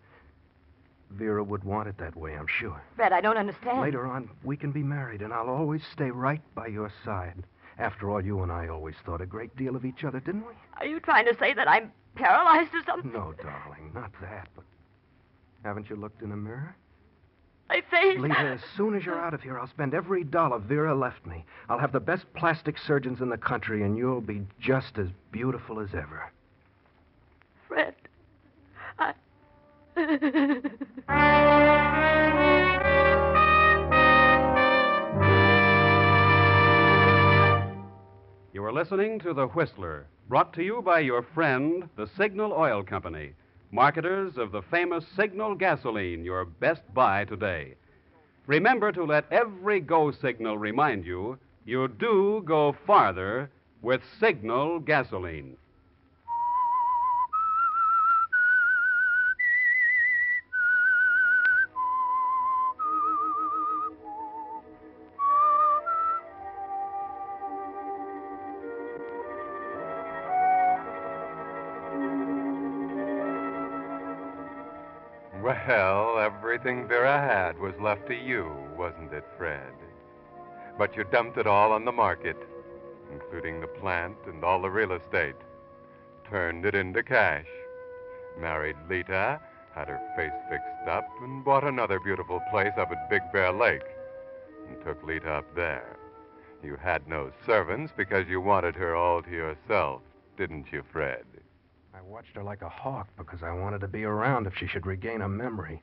Vera 1.09 1.43
would 1.43 1.63
want 1.63 1.89
it 1.89 1.97
that 1.97 2.15
way, 2.15 2.35
I'm 2.35 2.47
sure. 2.47 2.81
Fred, 2.95 3.11
I 3.11 3.19
don't 3.19 3.37
understand. 3.37 3.81
Later 3.81 4.05
on, 4.05 4.29
we 4.43 4.55
can 4.55 4.71
be 4.71 4.83
married, 4.83 5.21
and 5.21 5.33
I'll 5.33 5.49
always 5.49 5.81
stay 5.91 6.09
right 6.09 6.41
by 6.55 6.67
your 6.67 6.91
side. 7.03 7.43
After 7.77 8.09
all, 8.09 8.23
you 8.23 8.41
and 8.43 8.51
I 8.51 8.67
always 8.69 8.95
thought 9.05 9.21
a 9.21 9.25
great 9.25 9.55
deal 9.57 9.75
of 9.75 9.83
each 9.83 10.03
other, 10.05 10.19
didn't 10.19 10.45
we? 10.45 10.53
Are 10.77 10.85
you 10.85 10.99
trying 10.99 11.25
to 11.25 11.35
say 11.37 11.53
that 11.53 11.67
I'm 11.67 11.91
paralyzed 12.15 12.73
or 12.73 12.83
something? 12.85 13.11
No, 13.11 13.33
darling, 13.41 13.91
not 13.93 14.11
that, 14.21 14.47
but 14.55 14.63
haven't 15.63 15.89
you 15.89 15.95
looked 15.95 16.21
in 16.21 16.31
a 16.31 16.37
mirror? 16.37 16.75
My 17.71 17.81
face. 17.89 18.19
Lita, 18.19 18.38
as 18.38 18.60
soon 18.75 18.95
as 18.95 19.05
you're 19.05 19.17
out 19.17 19.34
of 19.34 19.41
here, 19.41 19.57
I'll 19.57 19.65
spend 19.65 19.93
every 19.93 20.25
dollar 20.25 20.60
Vera 20.60 20.93
left 20.93 21.25
me. 21.25 21.45
I'll 21.69 21.79
have 21.79 21.93
the 21.93 22.01
best 22.01 22.25
plastic 22.34 22.77
surgeons 22.77 23.21
in 23.21 23.29
the 23.29 23.38
country, 23.38 23.84
and 23.84 23.97
you'll 23.97 24.19
be 24.19 24.41
just 24.60 24.97
as 24.97 25.07
beautiful 25.31 25.79
as 25.79 25.88
ever. 25.93 26.29
Fred, 27.69 27.95
I. 28.99 29.13
You 38.51 38.65
are 38.65 38.73
listening 38.73 39.17
to 39.19 39.34
The 39.34 39.47
Whistler, 39.47 40.07
brought 40.27 40.51
to 40.55 40.62
you 40.62 40.81
by 40.81 40.99
your 40.99 41.21
friend, 41.21 41.88
the 41.95 42.10
Signal 42.17 42.51
Oil 42.51 42.84
Company, 42.84 43.31
marketers 43.71 44.38
of 44.38 44.51
the 44.51 44.62
famous 44.62 45.05
Signal 45.15 45.55
gasoline, 45.55 46.25
your 46.25 46.45
best 46.45 46.81
buy 46.93 47.25
today. 47.25 47.75
Remember 48.47 48.91
to 48.91 49.03
let 49.03 49.31
every 49.31 49.79
go 49.79 50.12
signal 50.12 50.57
remind 50.57 51.05
you 51.05 51.38
you 51.65 51.88
do 51.88 52.41
go 52.45 52.75
farther 52.86 53.49
with 53.81 54.01
Signal 54.19 54.79
gasoline. 54.79 55.55
Well, 75.41 76.19
everything 76.19 76.88
Vera 76.88 77.17
had 77.17 77.58
was 77.58 77.73
left 77.80 78.06
to 78.08 78.15
you, 78.15 78.51
wasn't 78.77 79.12
it, 79.12 79.25
Fred? 79.38 79.73
But 80.77 80.95
you 80.95 81.04
dumped 81.04 81.38
it 81.38 81.47
all 81.47 81.71
on 81.71 81.84
the 81.84 81.91
market, 81.91 82.38
including 83.12 83.60
the 83.60 83.67
plant 83.67 84.17
and 84.27 84.43
all 84.43 84.62
the 84.62 84.69
real 84.69 84.91
estate. 84.91 85.36
Turned 86.30 86.65
it 86.65 86.75
into 86.75 87.01
cash. 87.01 87.47
Married 88.39 88.77
Lita, 88.88 89.39
had 89.73 89.88
her 89.88 89.99
face 90.15 90.32
fixed 90.49 90.88
up, 90.88 91.08
and 91.21 91.43
bought 91.43 91.63
another 91.63 91.99
beautiful 91.99 92.39
place 92.51 92.73
up 92.77 92.91
at 92.91 93.10
Big 93.10 93.21
Bear 93.34 93.51
Lake. 93.51 93.82
And 94.69 94.80
took 94.86 95.04
Lita 95.04 95.30
up 95.30 95.56
there. 95.56 95.97
You 96.63 96.75
had 96.75 97.08
no 97.08 97.32
servants 97.47 97.91
because 97.97 98.27
you 98.27 98.41
wanted 98.41 98.75
her 98.75 98.95
all 98.95 99.23
to 99.23 99.32
yourself, 99.32 100.01
didn't 100.38 100.71
you, 100.71 100.84
Fred? 100.91 101.25
I 101.93 102.01
watched 102.01 102.36
her 102.36 102.43
like 102.43 102.62
a 102.62 102.69
hawk 102.69 103.08
because 103.17 103.43
I 103.43 103.51
wanted 103.51 103.82
to 103.82 103.88
be 103.88 104.04
around 104.04 104.47
if 104.47 104.56
she 104.56 104.67
should 104.67 104.86
regain 104.86 105.19
her 105.19 105.27
memory. 105.27 105.82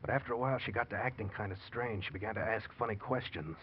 But 0.00 0.10
after 0.10 0.32
a 0.32 0.38
while, 0.38 0.58
she 0.58 0.72
got 0.72 0.90
to 0.90 0.96
acting 0.96 1.28
kind 1.28 1.52
of 1.52 1.58
strange. 1.66 2.06
She 2.06 2.12
began 2.12 2.34
to 2.34 2.40
ask 2.40 2.72
funny 2.78 2.96
questions. 2.96 3.56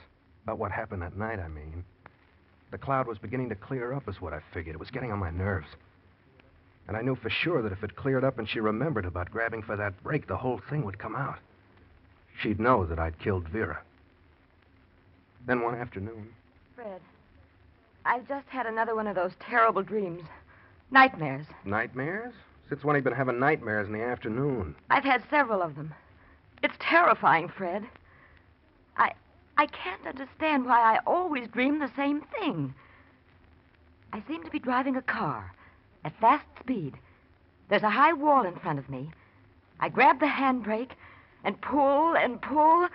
About 0.44 0.60
what 0.60 0.72
happened 0.72 1.02
that 1.02 1.18
night, 1.18 1.40
I 1.40 1.48
mean. 1.48 1.84
The 2.72 2.78
cloud 2.78 3.08
was 3.08 3.18
beginning 3.18 3.50
to 3.50 3.56
clear 3.56 3.94
up, 3.94 4.08
is 4.08 4.22
what 4.22 4.34
I 4.34 4.42
figured. 4.54 4.76
It 4.76 4.80
was 4.80 4.92
getting 4.92 5.12
on 5.12 5.20
my 5.20 5.32
nerves. 5.32 5.68
And 6.88 6.96
I 6.96 7.02
knew 7.02 7.16
for 7.16 7.30
sure 7.30 7.62
that 7.62 7.72
if 7.72 7.84
it 7.84 7.96
cleared 7.96 8.24
up 8.24 8.40
and 8.40 8.48
she 8.48 8.60
remembered 8.60 9.06
about 9.06 9.32
grabbing 9.32 9.62
for 9.62 9.76
that 9.76 10.02
brake, 10.04 10.28
the 10.28 10.38
whole 10.38 10.62
thing 10.70 10.86
would 10.86 11.00
come 11.00 11.16
out. 11.16 11.40
She'd 12.42 12.60
know 12.60 12.86
that 12.86 13.00
I'd 13.00 13.20
killed 13.20 13.48
Vera. 13.50 13.82
Then 15.46 15.62
one 15.62 15.76
afternoon. 15.76 16.30
Fred, 16.76 17.02
I've 18.06 18.28
just 18.28 18.48
had 18.48 18.68
another 18.68 18.96
one 18.96 19.08
of 19.08 19.16
those 19.16 19.32
terrible 19.40 19.82
dreams. 19.82 20.24
Nightmares. 20.92 21.46
Nightmares? 21.66 22.34
Since 22.70 22.84
when 22.84 22.96
have 22.96 23.04
you 23.04 23.10
been 23.10 23.18
having 23.18 23.40
nightmares 23.40 23.88
in 23.88 23.94
the 23.94 24.04
afternoon? 24.04 24.76
I've 24.90 25.04
had 25.04 25.24
several 25.30 25.62
of 25.62 25.76
them. 25.76 25.94
It's 26.64 26.76
terrifying, 26.80 27.50
Fred. 27.50 27.84
I 28.98 29.12
I 29.58 29.68
can't 29.68 30.06
understand 30.06 30.66
why 30.66 30.80
I 30.80 31.00
always 31.06 31.48
dream 31.48 31.80
the 31.80 31.92
same 31.96 32.22
thing. 32.40 32.74
I 34.14 34.22
seem 34.28 34.44
to 34.44 34.52
be 34.52 34.60
driving 34.60 34.96
a 34.96 35.02
car 35.02 35.54
at 36.06 36.20
fast 36.20 36.46
speed. 36.60 36.96
There's 37.70 37.84
a 37.84 37.90
high 37.90 38.14
wall 38.14 38.46
in 38.46 38.56
front 38.56 38.80
of 38.80 38.90
me. 38.90 39.12
I 39.80 39.90
grab 39.90 40.20
the 40.20 40.28
handbrake 40.28 40.92
and 41.44 41.62
pull 41.62 42.16
and 42.16 42.42
pull, 42.42 42.88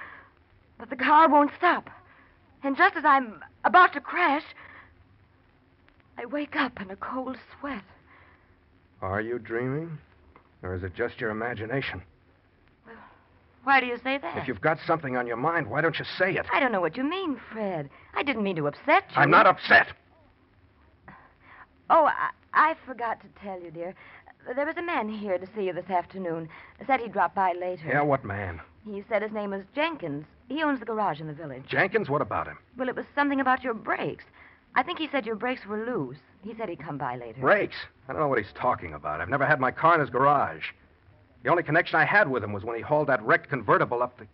but 0.79 0.91
the 0.91 0.97
car 0.97 1.29
won't 1.29 1.53
stop. 1.57 1.91
And 2.63 2.77
just 2.77 2.97
as 2.97 3.05
I'm 3.05 3.43
about 3.65 3.93
to 3.93 4.01
crash, 4.01 4.45
I 6.19 6.27
wake 6.27 6.57
up 6.57 6.81
in 6.81 6.91
a 6.91 6.97
cold 6.97 7.37
sweat. 7.59 7.83
Are 9.01 9.21
you 9.21 9.39
dreaming? 9.39 9.99
Or 10.63 10.75
is 10.75 10.83
it 10.83 10.95
just 10.95 11.21
your 11.21 11.31
imagination? 11.31 12.03
Well, 12.87 12.95
why 13.65 13.81
do 13.81 13.87
you 13.87 13.99
say 14.05 14.19
that? 14.19 14.37
If 14.37 14.47
you've 14.47 14.61
got 14.61 14.79
something 14.87 15.17
on 15.17 15.27
your 15.27 15.37
mind, 15.37 15.69
why 15.69 15.81
don't 15.81 15.99
you 15.99 16.05
say 16.19 16.35
it? 16.35 16.47
I 16.53 16.61
don't 16.61 16.73
know 16.73 16.81
what 16.81 16.97
you 16.97 17.05
mean, 17.05 17.41
Fred. 17.53 17.91
I 18.15 18.23
didn't 18.23 18.45
mean 18.45 18.57
to 18.57 18.67
upset 18.69 19.05
you. 19.11 19.17
I'm 19.17 19.31
not 19.31 19.47
upset. 19.47 19.89
Oh, 21.91 22.05
I, 22.07 22.31
I 22.55 22.77
forgot 22.87 23.21
to 23.23 23.27
tell 23.43 23.61
you, 23.61 23.71
dear. 23.71 23.95
There 24.55 24.67
was 24.67 24.77
a 24.77 24.83
man 24.83 25.09
here 25.09 25.39
to 25.39 25.47
see 25.55 25.65
you 25.65 25.73
this 25.73 25.91
afternoon. 25.91 26.49
Said 26.87 27.01
he'd 27.01 27.13
drop 27.13 27.35
by 27.35 27.53
later. 27.53 27.87
Yeah, 27.87 28.03
what 28.03 28.25
man? 28.25 28.61
He 28.85 29.05
said 29.09 29.23
his 29.23 29.33
name 29.33 29.51
was 29.51 29.63
Jenkins. 29.75 30.27
He 30.49 30.63
owns 30.63 30.81
the 30.81 30.87
garage 30.87 31.21
in 31.21 31.29
the 31.29 31.33
village. 31.33 31.63
Jenkins? 31.69 32.09
What 32.09 32.23
about 32.23 32.47
him? 32.49 32.59
Well, 32.77 32.89
it 32.89 32.97
was 32.97 33.07
something 33.15 33.41
about 33.41 33.63
your 33.63 33.75
brakes. 33.75 34.25
I 34.75 34.83
think 34.83 34.99
he 34.99 35.09
said 35.11 35.27
your 35.27 35.37
brakes 35.37 35.67
were 35.67 35.85
loose. 35.85 36.17
He 36.43 36.55
said 36.57 36.69
he'd 36.69 36.83
come 36.83 36.99
by 36.99 37.17
later. 37.17 37.41
Brakes? 37.41 37.77
I 38.09 38.13
don't 38.13 38.21
know 38.21 38.29
what 38.29 38.39
he's 38.39 38.53
talking 38.55 38.95
about. 38.95 39.21
I've 39.21 39.29
never 39.29 39.47
had 39.47 39.61
my 39.61 39.71
car 39.71 39.95
in 39.95 40.01
his 40.01 40.11
garage. 40.11 40.65
The 41.43 41.51
only 41.51 41.63
connection 41.63 41.97
I 41.97 42.05
had 42.05 42.29
with 42.31 42.43
him 42.43 42.53
was 42.53 42.65
when 42.65 42.77
he 42.77 42.83
hauled 42.83 43.09
that 43.09 43.23
wrecked 43.23 43.51
convertible 43.51 44.03
up 44.03 44.19
the. 44.19 44.27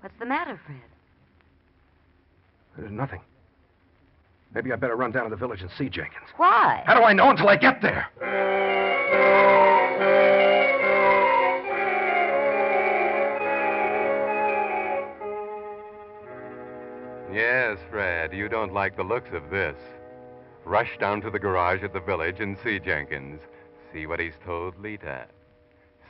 What's 0.00 0.14
the 0.18 0.26
matter, 0.26 0.60
Fred? 0.64 0.78
There's 2.76 2.92
nothing. 2.92 3.20
Maybe 4.54 4.72
I 4.72 4.76
better 4.76 4.96
run 4.96 5.10
down 5.10 5.24
to 5.24 5.30
the 5.30 5.36
village 5.36 5.60
and 5.60 5.70
see 5.76 5.88
Jenkins. 5.88 6.28
Why? 6.36 6.82
How 6.86 6.94
do 6.94 7.02
I 7.02 7.12
know 7.12 7.30
until 7.30 7.48
I 7.48 7.56
get 7.56 7.82
there? 7.82 8.08
Yes, 17.32 17.78
Fred, 17.90 18.32
you 18.32 18.48
don't 18.48 18.72
like 18.72 18.96
the 18.96 19.02
looks 19.02 19.30
of 19.32 19.50
this. 19.50 19.76
Rush 20.64 20.96
down 20.98 21.20
to 21.20 21.30
the 21.30 21.38
garage 21.38 21.82
at 21.82 21.92
the 21.92 22.00
village 22.00 22.40
and 22.40 22.56
see 22.64 22.78
Jenkins. 22.78 23.40
See 23.92 24.06
what 24.06 24.18
he's 24.18 24.32
told 24.44 24.78
Lita. 24.80 25.26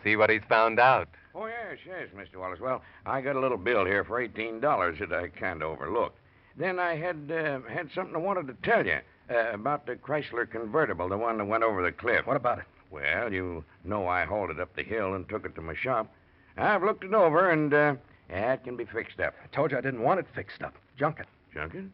See 0.05 0.15
what 0.15 0.31
he's 0.31 0.43
found 0.49 0.79
out. 0.79 1.09
Oh, 1.35 1.47
yes, 1.47 1.79
yes, 1.85 2.09
Mr. 2.17 2.39
Wallace. 2.39 2.61
Well, 2.61 2.83
I 3.05 3.21
got 3.21 3.37
a 3.37 3.41
little 3.41 3.59
bill 3.59 3.85
here 3.85 4.05
for 4.05 4.27
$18 4.27 4.61
that 4.99 5.13
I 5.13 5.29
kind 5.29 5.63
of 5.63 5.71
overlooked. 5.71 6.19
Then 6.57 6.79
I 6.79 6.97
had 6.97 7.31
uh, 7.31 7.61
had 7.69 7.91
something 7.95 8.15
I 8.15 8.19
wanted 8.19 8.47
to 8.49 8.55
tell 8.69 8.87
you 8.87 8.99
uh, 9.31 9.53
about 9.53 9.87
the 9.87 9.97
Chrysler 9.97 10.49
convertible, 10.49 11.09
the 11.09 11.17
one 11.17 11.39
that 11.39 11.45
went 11.45 11.65
over 11.65 11.83
the 11.83 11.93
cliff. 11.93 12.27
What 12.27 12.37
about 12.37 12.59
it? 12.59 12.65
Well, 12.91 13.33
you 13.33 13.65
know 13.85 14.09
I 14.09 14.25
hauled 14.25 14.51
it 14.51 14.61
up 14.61 14.75
the 14.75 14.83
hill 14.83 15.15
and 15.15 15.29
took 15.29 15.45
it 15.45 15.55
to 15.57 15.63
my 15.63 15.75
shop. 15.75 16.13
I've 16.57 16.83
looked 16.83 17.05
it 17.05 17.15
over, 17.15 17.51
and 17.51 17.73
uh, 17.73 17.95
yeah, 18.31 18.55
it 18.55 18.65
can 18.65 18.77
be 18.77 18.85
fixed 18.85 19.21
up. 19.21 19.35
I 19.43 19.55
told 19.55 19.71
you 19.71 19.79
I 19.79 19.81
didn't 19.81 20.03
want 20.03 20.21
it 20.21 20.27
fixed 20.35 20.63
up. 20.63 20.75
Junk 20.99 21.21
it. 21.21 21.27
Junk 21.55 21.75
it? 21.75 21.85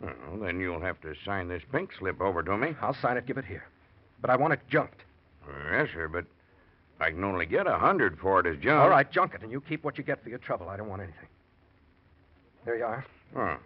Well, 0.00 0.38
then 0.40 0.60
you'll 0.60 0.80
have 0.80 1.00
to 1.00 1.14
sign 1.24 1.48
this 1.48 1.62
pink 1.72 1.90
slip 1.98 2.20
over 2.20 2.42
to 2.42 2.56
me. 2.56 2.76
I'll 2.82 2.94
sign 2.94 3.16
it, 3.16 3.26
give 3.26 3.38
it 3.38 3.46
here. 3.46 3.64
But 4.20 4.30
I 4.30 4.36
want 4.36 4.52
it 4.52 4.60
junked. 4.68 5.00
Yes, 5.70 5.88
sir, 5.94 6.08
but 6.08 6.26
I 7.00 7.10
can 7.10 7.24
only 7.24 7.46
get 7.46 7.66
a 7.66 7.78
hundred 7.78 8.18
for 8.18 8.40
it 8.40 8.46
as 8.46 8.62
junk. 8.62 8.80
All 8.80 8.90
right, 8.90 9.10
junk 9.10 9.34
it, 9.34 9.42
and 9.42 9.50
you 9.50 9.60
keep 9.60 9.84
what 9.84 9.96
you 9.96 10.04
get 10.04 10.22
for 10.22 10.28
your 10.28 10.38
trouble. 10.38 10.68
I 10.68 10.76
don't 10.76 10.88
want 10.88 11.02
anything. 11.02 11.28
There 12.64 12.76
you 12.76 12.84
are. 12.84 13.06
Oh. 13.36 13.56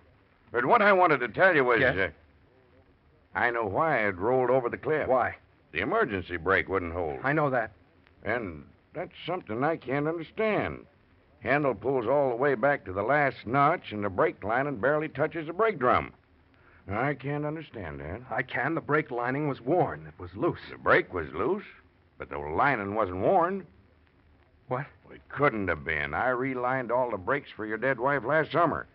But 0.52 0.66
what 0.66 0.82
I 0.82 0.92
wanted 0.92 1.18
to 1.20 1.28
tell 1.28 1.54
you 1.54 1.64
was. 1.64 1.80
Yes? 1.80 1.96
Uh, 1.96 3.38
I 3.38 3.50
know 3.50 3.64
why 3.64 4.06
it 4.06 4.16
rolled 4.16 4.50
over 4.50 4.68
the 4.68 4.76
cliff. 4.76 5.08
Why? 5.08 5.36
The 5.72 5.80
emergency 5.80 6.36
brake 6.36 6.68
wouldn't 6.68 6.92
hold. 6.92 7.20
I 7.22 7.32
know 7.32 7.48
that. 7.50 7.72
And 8.24 8.64
that's 8.92 9.12
something 9.24 9.62
I 9.62 9.76
can't 9.76 10.08
understand. 10.08 10.84
Handle 11.40 11.74
pulls 11.74 12.06
all 12.06 12.30
the 12.30 12.36
way 12.36 12.54
back 12.54 12.84
to 12.84 12.92
the 12.92 13.02
last 13.02 13.46
notch, 13.46 13.92
and 13.92 14.04
the 14.04 14.10
brake 14.10 14.44
lining 14.44 14.76
barely 14.76 15.08
touches 15.08 15.46
the 15.46 15.52
brake 15.52 15.78
drum. 15.78 16.12
I 16.88 17.14
can't 17.14 17.46
understand 17.46 18.00
that. 18.00 18.20
I 18.30 18.42
can. 18.42 18.74
The 18.74 18.80
brake 18.80 19.10
lining 19.10 19.48
was 19.48 19.60
worn. 19.60 20.06
It 20.06 20.20
was 20.20 20.34
loose. 20.34 20.60
The 20.70 20.78
brake 20.78 21.14
was 21.14 21.32
loose, 21.32 21.64
but 22.18 22.28
the 22.28 22.38
lining 22.38 22.94
wasn't 22.94 23.20
worn. 23.20 23.66
What? 24.68 24.86
Well, 25.04 25.14
it 25.14 25.28
couldn't 25.28 25.68
have 25.68 25.84
been. 25.84 26.14
I 26.14 26.28
relined 26.28 26.90
all 26.90 27.10
the 27.10 27.16
brakes 27.16 27.50
for 27.54 27.64
your 27.64 27.78
dead 27.78 27.98
wife 27.98 28.24
last 28.24 28.52
summer. 28.52 28.86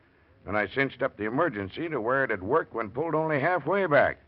And 0.46 0.58
I 0.58 0.68
cinched 0.68 1.02
up 1.02 1.18
the 1.18 1.26
emergency 1.26 1.90
to 1.90 2.00
where 2.00 2.24
it'd 2.24 2.44
work 2.44 2.74
when 2.74 2.90
pulled 2.90 3.16
only 3.16 3.40
halfway 3.40 3.86
back. 3.88 4.20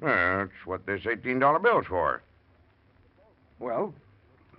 That's 0.00 0.50
what 0.64 0.86
this 0.86 1.02
$18 1.02 1.62
bill's 1.62 1.86
for. 1.86 2.22
Well, 3.58 3.92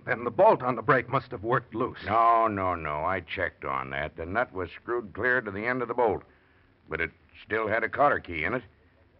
then 0.06 0.24
the 0.24 0.30
bolt 0.30 0.62
on 0.62 0.76
the 0.76 0.82
brake 0.82 1.08
must 1.08 1.30
have 1.30 1.42
worked 1.44 1.74
loose. 1.74 1.98
No, 2.06 2.48
no, 2.48 2.74
no. 2.74 3.04
I 3.04 3.20
checked 3.20 3.64
on 3.64 3.90
that. 3.90 4.16
The 4.16 4.26
nut 4.26 4.52
was 4.52 4.70
screwed 4.70 5.12
clear 5.12 5.40
to 5.40 5.50
the 5.50 5.66
end 5.66 5.82
of 5.82 5.88
the 5.88 5.94
bolt, 5.94 6.22
but 6.88 7.00
it 7.00 7.10
still 7.44 7.68
had 7.68 7.84
a 7.84 7.88
cotter 7.88 8.20
key 8.20 8.44
in 8.44 8.54
it. 8.54 8.62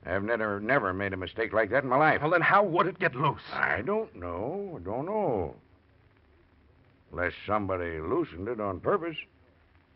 I've 0.06 0.24
never, 0.24 0.60
never 0.60 0.92
made 0.94 1.12
a 1.12 1.16
mistake 1.18 1.52
like 1.52 1.70
that 1.70 1.82
in 1.84 1.90
my 1.90 1.96
life. 1.96 2.22
Well, 2.22 2.30
then 2.30 2.40
how 2.40 2.64
would 2.64 2.86
it 2.86 2.98
get 2.98 3.14
loose? 3.14 3.42
I 3.52 3.82
don't 3.82 4.14
know. 4.16 4.76
I 4.76 4.82
don't 4.82 5.04
know. 5.06 5.54
Unless 7.12 7.34
somebody 7.46 8.00
loosened 8.00 8.48
it 8.48 8.60
on 8.60 8.80
purpose. 8.80 9.16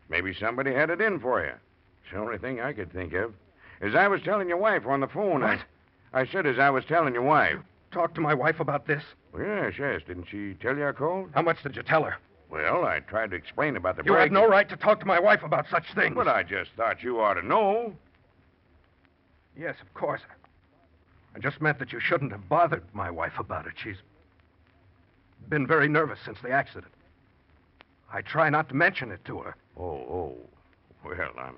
Maybe 0.09 0.33
somebody 0.33 0.73
had 0.73 0.89
it 0.91 1.01
in 1.01 1.19
for 1.19 1.43
you. 1.43 1.53
It's 2.03 2.11
the 2.13 2.19
only 2.19 2.37
thing 2.37 2.59
I 2.61 2.73
could 2.73 2.91
think 2.93 3.13
of. 3.13 3.33
As 3.81 3.95
I 3.95 4.07
was 4.07 4.21
telling 4.21 4.47
your 4.47 4.57
wife 4.57 4.85
on 4.85 4.99
the 4.99 5.07
phone, 5.07 5.41
What? 5.41 5.59
I, 6.13 6.21
I 6.21 6.25
said 6.27 6.45
as 6.45 6.59
I 6.59 6.69
was 6.69 6.85
telling 6.85 7.13
your 7.13 7.23
wife. 7.23 7.57
Talk 7.91 8.13
to 8.15 8.21
my 8.21 8.33
wife 8.33 8.59
about 8.59 8.85
this. 8.85 9.03
Well, 9.35 9.45
yes, 9.45 9.73
yes. 9.77 10.01
Didn't 10.07 10.27
she 10.29 10.53
tell 10.61 10.77
you 10.77 10.87
I 10.87 10.91
called? 10.93 11.29
How 11.33 11.41
much 11.41 11.61
did 11.63 11.75
you 11.75 11.83
tell 11.83 12.03
her? 12.03 12.15
Well, 12.49 12.85
I 12.85 12.99
tried 12.99 13.31
to 13.31 13.35
explain 13.35 13.75
about 13.75 13.97
the 13.97 14.03
You 14.03 14.11
brake. 14.11 14.23
had 14.23 14.31
no 14.31 14.47
right 14.47 14.69
to 14.69 14.77
talk 14.77 14.99
to 15.01 15.05
my 15.05 15.19
wife 15.19 15.43
about 15.43 15.65
such 15.69 15.93
things. 15.93 16.15
But 16.15 16.27
I 16.27 16.43
just 16.43 16.71
thought 16.77 17.03
you 17.03 17.19
ought 17.19 17.33
to 17.33 17.45
know. 17.45 17.93
Yes, 19.57 19.75
of 19.81 19.93
course. 19.93 20.21
I 21.35 21.39
just 21.39 21.59
meant 21.61 21.79
that 21.79 21.91
you 21.91 21.99
shouldn't 21.99 22.31
have 22.31 22.47
bothered 22.47 22.83
my 22.93 23.09
wife 23.11 23.37
about 23.39 23.65
it. 23.65 23.73
She's 23.75 23.97
been 25.49 25.67
very 25.67 25.87
nervous 25.89 26.19
since 26.23 26.37
the 26.41 26.51
accident. 26.51 26.93
I 28.13 28.21
try 28.21 28.49
not 28.49 28.69
to 28.69 28.75
mention 28.75 29.11
it 29.11 29.25
to 29.25 29.39
her. 29.39 29.55
Oh, 29.77 29.83
oh. 29.83 30.35
Well, 31.03 31.15
I'm, 31.37 31.47
I'm 31.47 31.55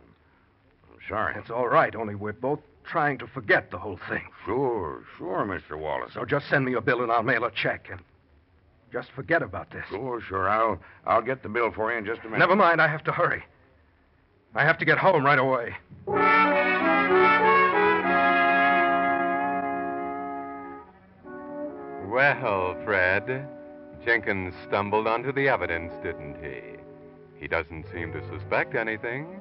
sorry. 1.07 1.35
It's 1.37 1.51
all 1.51 1.67
right, 1.67 1.95
only 1.95 2.15
we're 2.15 2.33
both 2.33 2.59
trying 2.87 3.17
to 3.19 3.27
forget 3.27 3.71
the 3.71 3.77
whole 3.77 3.99
thing. 4.09 4.23
Sure, 4.45 5.03
sure, 5.17 5.45
Mr. 5.45 5.77
Wallace. 5.77 6.13
So 6.13 6.25
just 6.25 6.49
send 6.49 6.65
me 6.65 6.73
a 6.73 6.81
bill 6.81 7.01
and 7.01 7.11
I'll 7.11 7.23
mail 7.23 7.43
a 7.43 7.51
check 7.51 7.87
and 7.91 8.01
just 8.91 9.09
forget 9.11 9.41
about 9.41 9.69
this. 9.71 9.83
Sure, 9.89 10.21
sure. 10.21 10.49
I'll 10.49 10.79
I'll 11.05 11.21
get 11.21 11.43
the 11.43 11.49
bill 11.49 11.71
for 11.71 11.91
you 11.91 11.97
in 11.97 12.05
just 12.05 12.21
a 12.21 12.25
minute. 12.25 12.39
Never 12.39 12.55
mind, 12.55 12.81
I 12.81 12.87
have 12.87 13.03
to 13.05 13.11
hurry. 13.11 13.43
I 14.55 14.63
have 14.63 14.77
to 14.79 14.85
get 14.85 14.97
home 14.97 15.25
right 15.25 15.39
away. 15.39 15.75
Well, 22.09 22.75
Fred, 22.83 23.47
Jenkins 24.03 24.53
stumbled 24.67 25.05
onto 25.05 25.31
the 25.31 25.49
evidence, 25.49 25.93
didn't 26.01 26.37
he? 26.41 26.77
He 27.39 27.47
doesn't 27.47 27.85
seem 27.93 28.11
to 28.13 28.27
suspect 28.29 28.73
anything, 28.73 29.39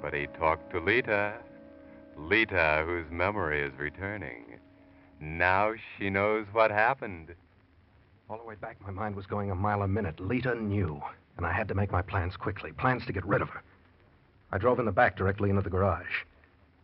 but 0.00 0.14
he 0.14 0.26
talked 0.38 0.70
to 0.72 0.80
Lita. 0.80 1.34
Lita, 2.16 2.82
whose 2.86 3.10
memory 3.10 3.60
is 3.62 3.72
returning. 3.78 4.58
Now 5.20 5.74
she 5.98 6.10
knows 6.10 6.46
what 6.52 6.70
happened. 6.70 7.34
All 8.28 8.38
the 8.38 8.44
way 8.44 8.56
back, 8.56 8.80
my 8.82 8.90
mind 8.90 9.14
was 9.14 9.26
going 9.26 9.50
a 9.50 9.54
mile 9.54 9.82
a 9.82 9.88
minute. 9.88 10.18
Lita 10.18 10.54
knew, 10.54 11.00
and 11.36 11.46
I 11.46 11.52
had 11.52 11.68
to 11.68 11.74
make 11.74 11.92
my 11.92 12.02
plans 12.02 12.36
quickly. 12.36 12.72
Plans 12.72 13.06
to 13.06 13.12
get 13.12 13.24
rid 13.24 13.42
of 13.42 13.48
her. 13.50 13.62
I 14.50 14.58
drove 14.58 14.78
in 14.78 14.86
the 14.86 14.92
back 14.92 15.16
directly 15.16 15.50
into 15.50 15.62
the 15.62 15.70
garage. 15.70 16.24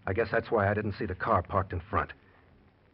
I 0.07 0.13
guess 0.13 0.29
that's 0.31 0.51
why 0.51 0.69
I 0.69 0.75
didn't 0.75 0.95
see 0.99 1.07
the 1.07 1.15
car 1.15 1.43
parked 1.43 1.73
in 1.73 1.81
front. 1.81 2.13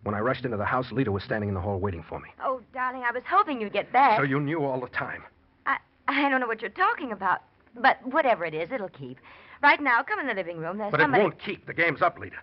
When 0.03 0.15
I 0.15 0.21
rushed 0.21 0.45
into 0.45 0.57
the 0.57 0.65
house, 0.65 0.93
Lita 0.93 1.11
was 1.11 1.25
standing 1.25 1.49
in 1.49 1.55
the 1.55 1.61
hall 1.61 1.79
waiting 1.79 2.03
for 2.03 2.21
me. 2.21 2.29
Oh, 2.43 2.61
darling, 2.73 3.03
I 3.03 3.13
was 3.13 3.23
hoping 3.29 3.61
you'd 3.61 3.73
get 3.73 3.93
back. 3.93 4.19
So 4.19 4.23
you 4.25 4.41
knew 4.41 4.65
all 4.65 4.81
the 4.81 4.89
time. 4.89 5.25
I, 5.67 5.79
I 6.07 6.29
don't 6.29 6.41
know 6.41 6.47
what 6.47 6.63
you're 6.63 6.71
talking 6.71 7.13
about. 7.13 7.43
But 7.75 8.05
whatever 8.07 8.45
it 8.45 8.55
is, 8.55 8.71
it'll 8.73 8.89
keep. 8.89 9.19
Right 9.63 9.81
now, 9.81 10.03
come 10.03 10.21
in 10.21 10.27
the 10.27 10.35
living 10.35 10.59
room. 10.59 10.79
There's 10.79 10.91
But 10.91 11.01
somebody. 11.01 11.23
it 11.23 11.25
won't 11.25 11.39
keep. 11.39 11.67
The 11.67 11.75
game's 11.75 12.03
up, 12.03 12.19
Lita. 12.19 12.37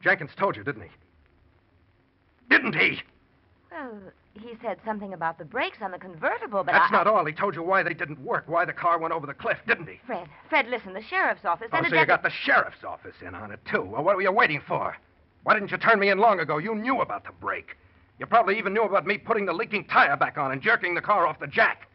Jenkins 0.00 0.30
told 0.36 0.56
you, 0.56 0.64
didn't 0.64 0.82
he? 0.82 0.88
Didn't 2.48 2.74
he? 2.74 3.02
Well, 3.70 3.98
he 4.34 4.56
said 4.62 4.78
something 4.84 5.12
about 5.12 5.38
the 5.38 5.44
brakes 5.44 5.78
on 5.82 5.90
the 5.90 5.98
convertible, 5.98 6.62
but 6.64 6.72
That's 6.72 6.92
I... 6.92 6.96
not 6.96 7.06
all. 7.06 7.24
He 7.24 7.32
told 7.32 7.54
you 7.54 7.62
why 7.62 7.82
they 7.82 7.94
didn't 7.94 8.20
work, 8.20 8.44
why 8.46 8.64
the 8.64 8.72
car 8.72 8.98
went 8.98 9.12
over 9.12 9.26
the 9.26 9.34
cliff, 9.34 9.58
didn't 9.66 9.88
he? 9.88 10.00
Fred, 10.06 10.28
Fred, 10.48 10.68
listen. 10.68 10.92
The 10.94 11.02
sheriff's 11.02 11.44
office 11.44 11.68
Oh, 11.72 11.82
so 11.88 11.94
you 11.94 12.06
got 12.06 12.22
the 12.22 12.30
sheriff's 12.30 12.84
office 12.84 13.16
in 13.26 13.34
on 13.34 13.50
it, 13.50 13.60
too. 13.70 13.82
Well, 13.82 14.02
what 14.02 14.16
were 14.16 14.22
you 14.22 14.32
waiting 14.32 14.62
for? 14.66 14.96
Why 15.42 15.54
didn't 15.54 15.70
you 15.70 15.78
turn 15.78 15.98
me 15.98 16.08
in 16.08 16.18
long 16.18 16.40
ago? 16.40 16.58
You 16.58 16.74
knew 16.74 17.00
about 17.00 17.24
the 17.24 17.32
brake. 17.32 17.76
You 18.18 18.26
probably 18.26 18.58
even 18.58 18.72
knew 18.72 18.82
about 18.82 19.06
me 19.06 19.18
putting 19.18 19.46
the 19.46 19.52
leaking 19.52 19.84
tire 19.84 20.16
back 20.16 20.38
on 20.38 20.52
and 20.52 20.62
jerking 20.62 20.94
the 20.94 21.02
car 21.02 21.26
off 21.26 21.38
the 21.38 21.46
jack. 21.46 21.85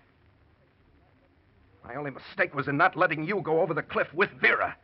My 1.83 1.95
only 1.95 2.11
mistake 2.11 2.53
was 2.55 2.67
in 2.67 2.77
not 2.77 2.95
letting 2.95 3.23
you 3.25 3.41
go 3.41 3.61
over 3.61 3.73
the 3.73 3.81
cliff 3.83 4.07
with 4.13 4.29
Vera. 4.39 4.75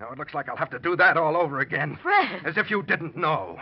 Now 0.00 0.10
it 0.12 0.18
looks 0.18 0.34
like 0.34 0.48
I'll 0.48 0.56
have 0.56 0.70
to 0.70 0.78
do 0.78 0.96
that 0.96 1.16
all 1.16 1.36
over 1.36 1.60
again. 1.60 1.98
Fred! 2.02 2.42
As 2.44 2.56
if 2.56 2.70
you 2.70 2.82
didn't 2.82 3.16
know. 3.16 3.58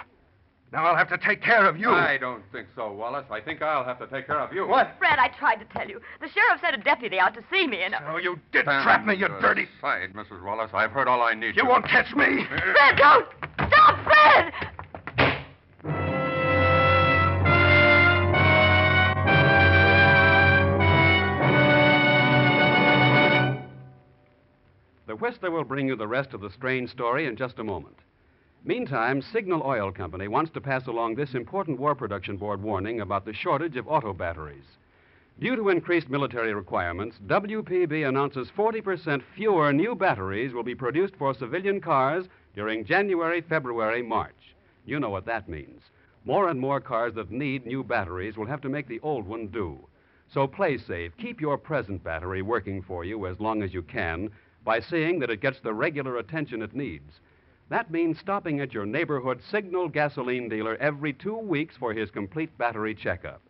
Now 0.73 0.85
I'll 0.87 0.97
have 0.97 1.09
to 1.09 1.17
take 1.19 1.43
care 1.43 1.67
of 1.67 1.79
you. 1.79 1.91
I 1.91 2.19
don't 2.19 2.43
think 2.53 2.69
so, 2.77 2.93
Wallace. 2.93 3.25
I 3.31 3.41
think 3.41 3.63
I'll 3.63 3.85
have 3.85 3.99
to 4.01 4.07
take 4.07 4.27
care 4.27 4.39
of 4.39 4.53
you. 4.53 4.67
What? 4.69 4.93
Fred, 4.99 5.19
I 5.19 5.29
tried 5.29 5.57
to 5.57 5.65
tell 5.67 5.89
you. 5.89 6.01
The 6.21 6.29
sheriff 6.29 6.61
sent 6.61 6.75
a 6.75 6.79
deputy 6.79 7.19
out 7.19 7.33
to 7.35 7.41
see 7.51 7.67
me, 7.67 7.83
and... 7.83 7.95
Oh, 8.07 8.19
you 8.19 8.39
did 8.53 8.65
trap 8.65 9.07
me, 9.07 9.15
you 9.17 9.29
dirty... 9.41 9.67
Side, 9.81 10.13
Mrs. 10.13 10.43
Wallace. 10.45 10.71
I've 10.75 10.91
heard 10.91 11.09
all 11.09 11.23
I 11.23 11.33
need 11.33 11.57
You 11.57 11.63
to. 11.63 11.69
won't 11.69 11.87
catch 11.89 12.15
me. 12.15 12.45
Fred, 12.47 12.97
don't! 12.99 13.27
Stop, 13.69 13.99
Fred! 14.05 14.53
Whistler 25.21 25.51
will 25.51 25.65
bring 25.65 25.89
you 25.89 25.97
the 25.97 26.07
rest 26.07 26.33
of 26.33 26.41
the 26.41 26.51
strange 26.51 26.91
story 26.91 27.27
in 27.27 27.35
just 27.35 27.59
a 27.59 27.65
moment. 27.65 27.97
Meantime, 28.65 29.21
Signal 29.21 29.63
Oil 29.65 29.91
Company 29.91 30.29
wants 30.29 30.53
to 30.53 30.61
pass 30.61 30.87
along 30.87 31.15
this 31.15 31.35
important 31.35 31.81
War 31.81 31.95
Production 31.95 32.37
Board 32.37 32.63
warning 32.63 33.01
about 33.01 33.25
the 33.25 33.33
shortage 33.33 33.77
of 33.77 33.89
auto 33.89 34.13
batteries. 34.13 34.77
Due 35.41 35.57
to 35.57 35.71
increased 35.71 36.09
military 36.09 36.55
requirements, 36.55 37.17
WPB 37.27 38.09
announces 38.09 38.51
40% 38.57 39.23
fewer 39.35 39.73
new 39.73 39.95
batteries 39.95 40.53
will 40.53 40.63
be 40.63 40.75
produced 40.75 41.17
for 41.17 41.35
civilian 41.35 41.81
cars 41.81 42.27
during 42.55 42.85
January, 42.85 43.41
February, 43.41 44.03
March. 44.03 44.55
You 44.85 45.01
know 45.01 45.11
what 45.11 45.27
that 45.27 45.49
means. 45.49 45.83
More 46.25 46.49
and 46.49 46.61
more 46.61 46.81
cars 46.81 47.15
that 47.15 47.31
need 47.31 47.67
new 47.67 47.83
batteries 47.83 48.37
will 48.37 48.47
have 48.47 48.61
to 48.61 48.69
make 48.69 48.87
the 48.87 49.01
old 49.01 49.27
one 49.27 49.49
do. 49.49 49.79
So 50.33 50.47
play 50.47 50.79
safe. 50.79 51.13
Keep 51.17 51.41
your 51.41 51.57
present 51.57 52.05
battery 52.05 52.43
working 52.43 52.83
for 52.83 53.05
you 53.05 53.27
as 53.27 53.41
long 53.41 53.63
as 53.63 53.73
you 53.73 53.83
can 53.83 54.31
by 54.65 54.81
seeing 54.81 55.19
that 55.21 55.31
it 55.31 55.41
gets 55.41 55.61
the 55.61 55.75
regular 55.75 56.17
attention 56.17 56.63
it 56.63 56.75
needs. 56.75 57.21
That 57.69 57.91
means 57.91 58.19
stopping 58.19 58.61
at 58.61 58.73
your 58.73 58.87
neighborhood 58.87 59.43
Signal 59.43 59.89
gasoline 59.89 60.49
dealer 60.49 60.77
every 60.77 61.13
two 61.13 61.37
weeks 61.37 61.77
for 61.77 61.93
his 61.93 62.11
complete 62.11 62.57
battery 62.57 62.95
checkup. 62.95 63.43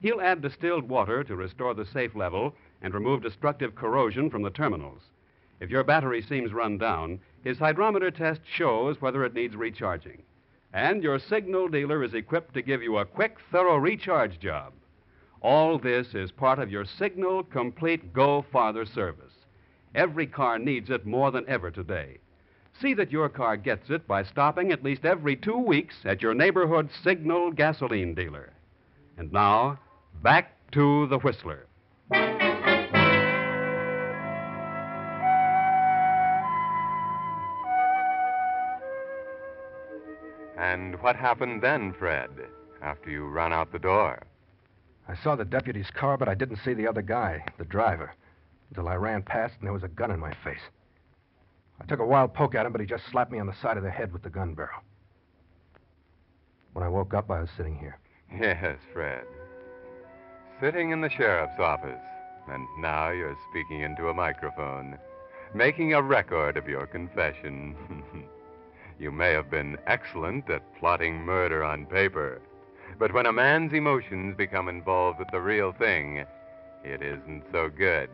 He'll 0.00 0.20
add 0.20 0.42
distilled 0.42 0.88
water 0.88 1.24
to 1.24 1.36
restore 1.36 1.74
the 1.74 1.86
safe 1.86 2.14
level 2.14 2.54
and 2.82 2.92
remove 2.92 3.22
destructive 3.22 3.74
corrosion 3.74 4.28
from 4.30 4.42
the 4.42 4.50
terminals. 4.50 5.02
If 5.60 5.70
your 5.70 5.84
battery 5.84 6.20
seems 6.20 6.52
run 6.52 6.76
down, 6.76 7.20
his 7.44 7.58
hydrometer 7.58 8.10
test 8.10 8.40
shows 8.44 9.00
whether 9.00 9.24
it 9.24 9.34
needs 9.34 9.54
recharging. 9.56 10.22
And 10.72 11.02
your 11.02 11.18
Signal 11.18 11.68
dealer 11.68 12.02
is 12.02 12.14
equipped 12.14 12.52
to 12.54 12.62
give 12.62 12.82
you 12.82 12.98
a 12.98 13.04
quick, 13.04 13.38
thorough 13.50 13.76
recharge 13.76 14.40
job. 14.40 14.72
All 15.40 15.78
this 15.78 16.14
is 16.14 16.32
part 16.32 16.58
of 16.58 16.70
your 16.70 16.84
Signal 16.84 17.44
Complete 17.44 18.12
Go 18.12 18.42
Farther 18.52 18.84
service. 18.84 19.41
Every 19.94 20.26
car 20.26 20.58
needs 20.58 20.88
it 20.90 21.04
more 21.04 21.30
than 21.30 21.48
ever 21.48 21.70
today. 21.70 22.18
See 22.80 22.94
that 22.94 23.12
your 23.12 23.28
car 23.28 23.56
gets 23.58 23.90
it 23.90 24.06
by 24.06 24.22
stopping 24.22 24.72
at 24.72 24.82
least 24.82 25.04
every 25.04 25.36
two 25.36 25.58
weeks 25.58 25.96
at 26.04 26.22
your 26.22 26.32
neighborhood 26.32 26.88
Signal 27.04 27.52
gasoline 27.52 28.14
dealer. 28.14 28.52
And 29.18 29.30
now, 29.30 29.78
back 30.22 30.56
to 30.72 31.06
the 31.08 31.18
Whistler. 31.18 31.66
And 40.56 41.00
what 41.02 41.16
happened 41.16 41.60
then, 41.60 41.92
Fred, 41.92 42.30
after 42.80 43.10
you 43.10 43.26
ran 43.26 43.52
out 43.52 43.72
the 43.72 43.78
door? 43.78 44.22
I 45.06 45.14
saw 45.16 45.36
the 45.36 45.44
deputy's 45.44 45.90
car, 45.90 46.16
but 46.16 46.28
I 46.28 46.34
didn't 46.34 46.60
see 46.64 46.72
the 46.72 46.86
other 46.86 47.02
guy, 47.02 47.44
the 47.58 47.64
driver, 47.64 48.12
until 48.72 48.88
I 48.88 48.94
ran 48.94 49.22
past 49.22 49.52
and 49.58 49.66
there 49.66 49.72
was 49.74 49.82
a 49.82 49.88
gun 49.88 50.10
in 50.10 50.18
my 50.18 50.32
face. 50.42 50.62
I 51.78 51.84
took 51.84 52.00
a 52.00 52.06
wild 52.06 52.32
poke 52.32 52.54
at 52.54 52.64
him, 52.64 52.72
but 52.72 52.80
he 52.80 52.86
just 52.86 53.04
slapped 53.10 53.30
me 53.30 53.38
on 53.38 53.46
the 53.46 53.54
side 53.60 53.76
of 53.76 53.82
the 53.82 53.90
head 53.90 54.14
with 54.14 54.22
the 54.22 54.30
gun 54.30 54.54
barrel. 54.54 54.80
When 56.72 56.82
I 56.82 56.88
woke 56.88 57.12
up, 57.12 57.30
I 57.30 57.40
was 57.40 57.50
sitting 57.54 57.76
here. 57.76 57.98
Yes, 58.34 58.78
Fred. 58.94 59.24
Sitting 60.58 60.90
in 60.90 61.02
the 61.02 61.10
sheriff's 61.10 61.60
office, 61.60 62.00
and 62.48 62.66
now 62.78 63.10
you're 63.10 63.36
speaking 63.50 63.82
into 63.82 64.08
a 64.08 64.14
microphone, 64.14 64.96
making 65.54 65.92
a 65.92 66.00
record 66.00 66.56
of 66.56 66.66
your 66.66 66.86
confession. 66.86 67.76
you 68.98 69.12
may 69.12 69.32
have 69.32 69.50
been 69.50 69.76
excellent 69.86 70.48
at 70.48 70.62
plotting 70.78 71.16
murder 71.16 71.62
on 71.62 71.84
paper, 71.84 72.40
but 72.98 73.12
when 73.12 73.26
a 73.26 73.32
man's 73.32 73.74
emotions 73.74 74.34
become 74.34 74.68
involved 74.68 75.18
with 75.18 75.28
the 75.30 75.40
real 75.40 75.72
thing, 75.72 76.24
it 76.84 77.02
isn't 77.02 77.42
so 77.52 77.68
good. 77.68 78.08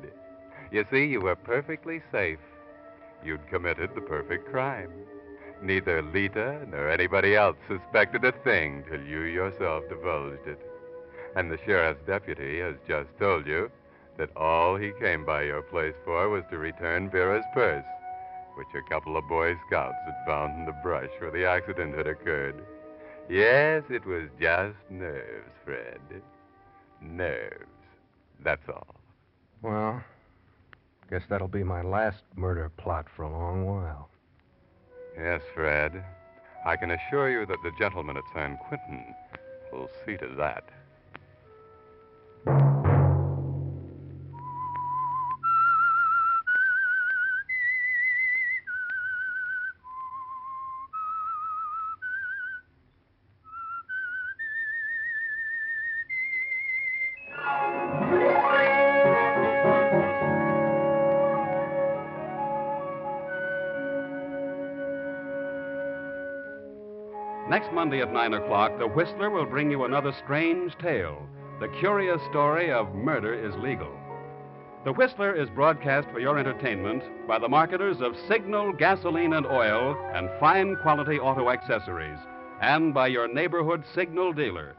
You 0.70 0.85
see, 0.90 1.07
you 1.07 1.20
were 1.20 1.37
perfectly 1.37 2.02
safe. 2.12 2.38
You'd 3.24 3.48
committed 3.48 3.94
the 3.94 4.00
perfect 4.00 4.50
crime. 4.50 4.90
Neither 5.62 6.02
Lita 6.02 6.66
nor 6.70 6.88
anybody 6.88 7.35
else 7.35 7.57
suspected 7.66 8.24
a 8.24 8.33
thing 8.33 8.85
till 8.88 9.00
you 9.00 9.22
yourself 9.22 9.85
divulged 9.88 10.46
it. 10.46 10.61
And 11.35 11.50
the 11.50 11.59
sheriff's 11.64 12.07
deputy 12.07 12.61
has 12.61 12.76
just 12.87 13.09
told 13.18 13.46
you 13.46 13.70
that 14.18 14.37
all 14.37 14.76
he 14.76 14.92
came 15.00 15.24
by 15.24 15.42
your 15.42 15.62
place 15.62 15.94
for 16.04 16.28
was 16.28 16.44
to 16.50 16.59
return 16.59 17.11
Vera's 17.11 17.44
purse, 17.54 17.85
which 18.57 18.68
a 18.74 18.88
couple 18.90 19.16
of 19.16 19.28
Boy 19.28 19.54
Scouts 19.66 19.96
had 20.04 20.26
found 20.26 20.59
in 20.59 20.66
the 20.66 20.81
brush 20.83 21.11
where 21.18 21.31
the 21.31 21.46
accident 21.46 21.96
had 21.96 22.07
occurred. 22.07 22.57
Yes, 23.28 23.85
it 23.90 24.04
was 24.07 24.28
just 24.40 24.76
nerves, 24.90 25.52
Fred. 25.64 26.00
Nerves. 27.00 27.66
That's 28.42 28.68
all. 28.68 28.96
Well, 29.62 30.02
guess 31.11 31.23
that'll 31.29 31.49
be 31.49 31.64
my 31.64 31.83
last 31.83 32.23
murder 32.37 32.71
plot 32.77 33.07
for 33.14 33.23
a 33.23 33.31
long 33.31 33.64
while. 33.64 34.11
Yes, 35.16 35.40
Fred. 35.55 36.05
I 36.66 36.77
can 36.77 36.90
assure 36.90 37.31
you 37.31 37.47
that 37.47 37.62
the 37.62 37.73
gentleman 37.79 38.16
at 38.16 38.25
San 38.35 38.57
Quentin 38.57 39.14
will 39.73 39.88
see 40.05 40.16
to 40.16 40.29
that. 40.37 40.64
At 68.09 68.14
9 68.14 68.35
o'clock, 68.35 68.79
The 68.79 68.87
Whistler 68.87 69.29
will 69.29 69.44
bring 69.44 69.71
you 69.71 69.85
another 69.85 70.12
strange 70.12 70.77
tale 70.79 71.29
the 71.61 71.68
curious 71.81 72.23
story 72.31 72.71
of 72.73 72.94
murder 72.94 73.35
is 73.35 73.55
legal. 73.57 73.92
The 74.85 74.92
Whistler 74.92 75.35
is 75.35 75.51
broadcast 75.51 76.09
for 76.11 76.21
your 76.21 76.38
entertainment 76.38 77.03
by 77.27 77.38
the 77.38 77.49
marketers 77.49 78.01
of 78.01 78.16
Signal 78.29 78.73
gasoline 78.73 79.33
and 79.33 79.44
oil 79.44 79.99
and 80.14 80.31
fine 80.38 80.77
quality 80.77 81.18
auto 81.18 81.51
accessories, 81.51 82.18
and 82.62 82.94
by 82.94 83.09
your 83.09 83.29
neighborhood 83.29 83.83
Signal 83.94 84.33
dealer. 84.33 84.75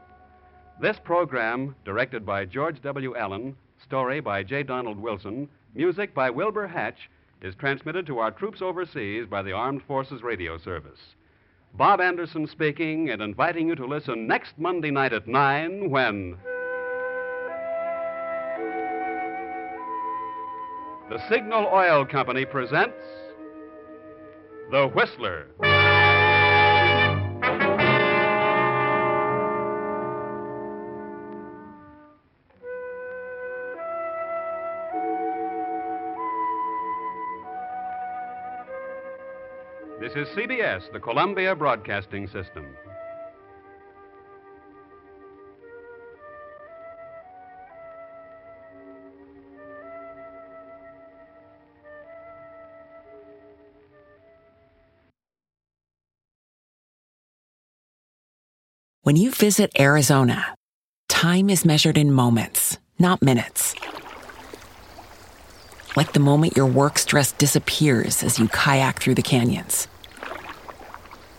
This 0.80 0.98
program, 0.98 1.76
directed 1.84 2.24
by 2.24 2.46
George 2.46 2.80
W. 2.82 3.14
Allen, 3.14 3.54
story 3.84 4.20
by 4.20 4.42
J. 4.42 4.62
Donald 4.62 4.98
Wilson, 4.98 5.48
music 5.74 6.14
by 6.14 6.30
Wilbur 6.30 6.66
Hatch, 6.66 7.10
is 7.42 7.54
transmitted 7.54 8.06
to 8.06 8.18
our 8.18 8.30
troops 8.30 8.62
overseas 8.62 9.26
by 9.26 9.42
the 9.42 9.52
Armed 9.52 9.82
Forces 9.82 10.22
Radio 10.22 10.56
Service. 10.56 11.14
Bob 11.74 12.00
Anderson 12.00 12.46
speaking 12.46 13.10
and 13.10 13.22
inviting 13.22 13.68
you 13.68 13.74
to 13.74 13.86
listen 13.86 14.26
next 14.26 14.58
Monday 14.58 14.90
night 14.90 15.12
at 15.12 15.26
9 15.26 15.88
when. 15.88 16.36
The 21.08 21.18
Signal 21.28 21.68
Oil 21.72 22.04
Company 22.04 22.44
presents 22.44 22.94
The 24.70 24.88
Whistler. 24.94 25.46
This 40.12 40.26
is 40.26 40.34
CBS, 40.36 40.92
the 40.92 40.98
Columbia 40.98 41.54
Broadcasting 41.54 42.26
System. 42.26 42.66
When 59.02 59.14
you 59.14 59.30
visit 59.30 59.70
Arizona, 59.78 60.56
time 61.08 61.48
is 61.48 61.64
measured 61.64 61.96
in 61.96 62.10
moments, 62.10 62.78
not 62.98 63.22
minutes. 63.22 63.76
Like 65.94 66.14
the 66.14 66.20
moment 66.20 66.56
your 66.56 66.66
work 66.66 66.98
stress 66.98 67.30
disappears 67.30 68.24
as 68.24 68.40
you 68.40 68.48
kayak 68.48 68.98
through 68.98 69.14
the 69.14 69.22
canyons. 69.22 69.86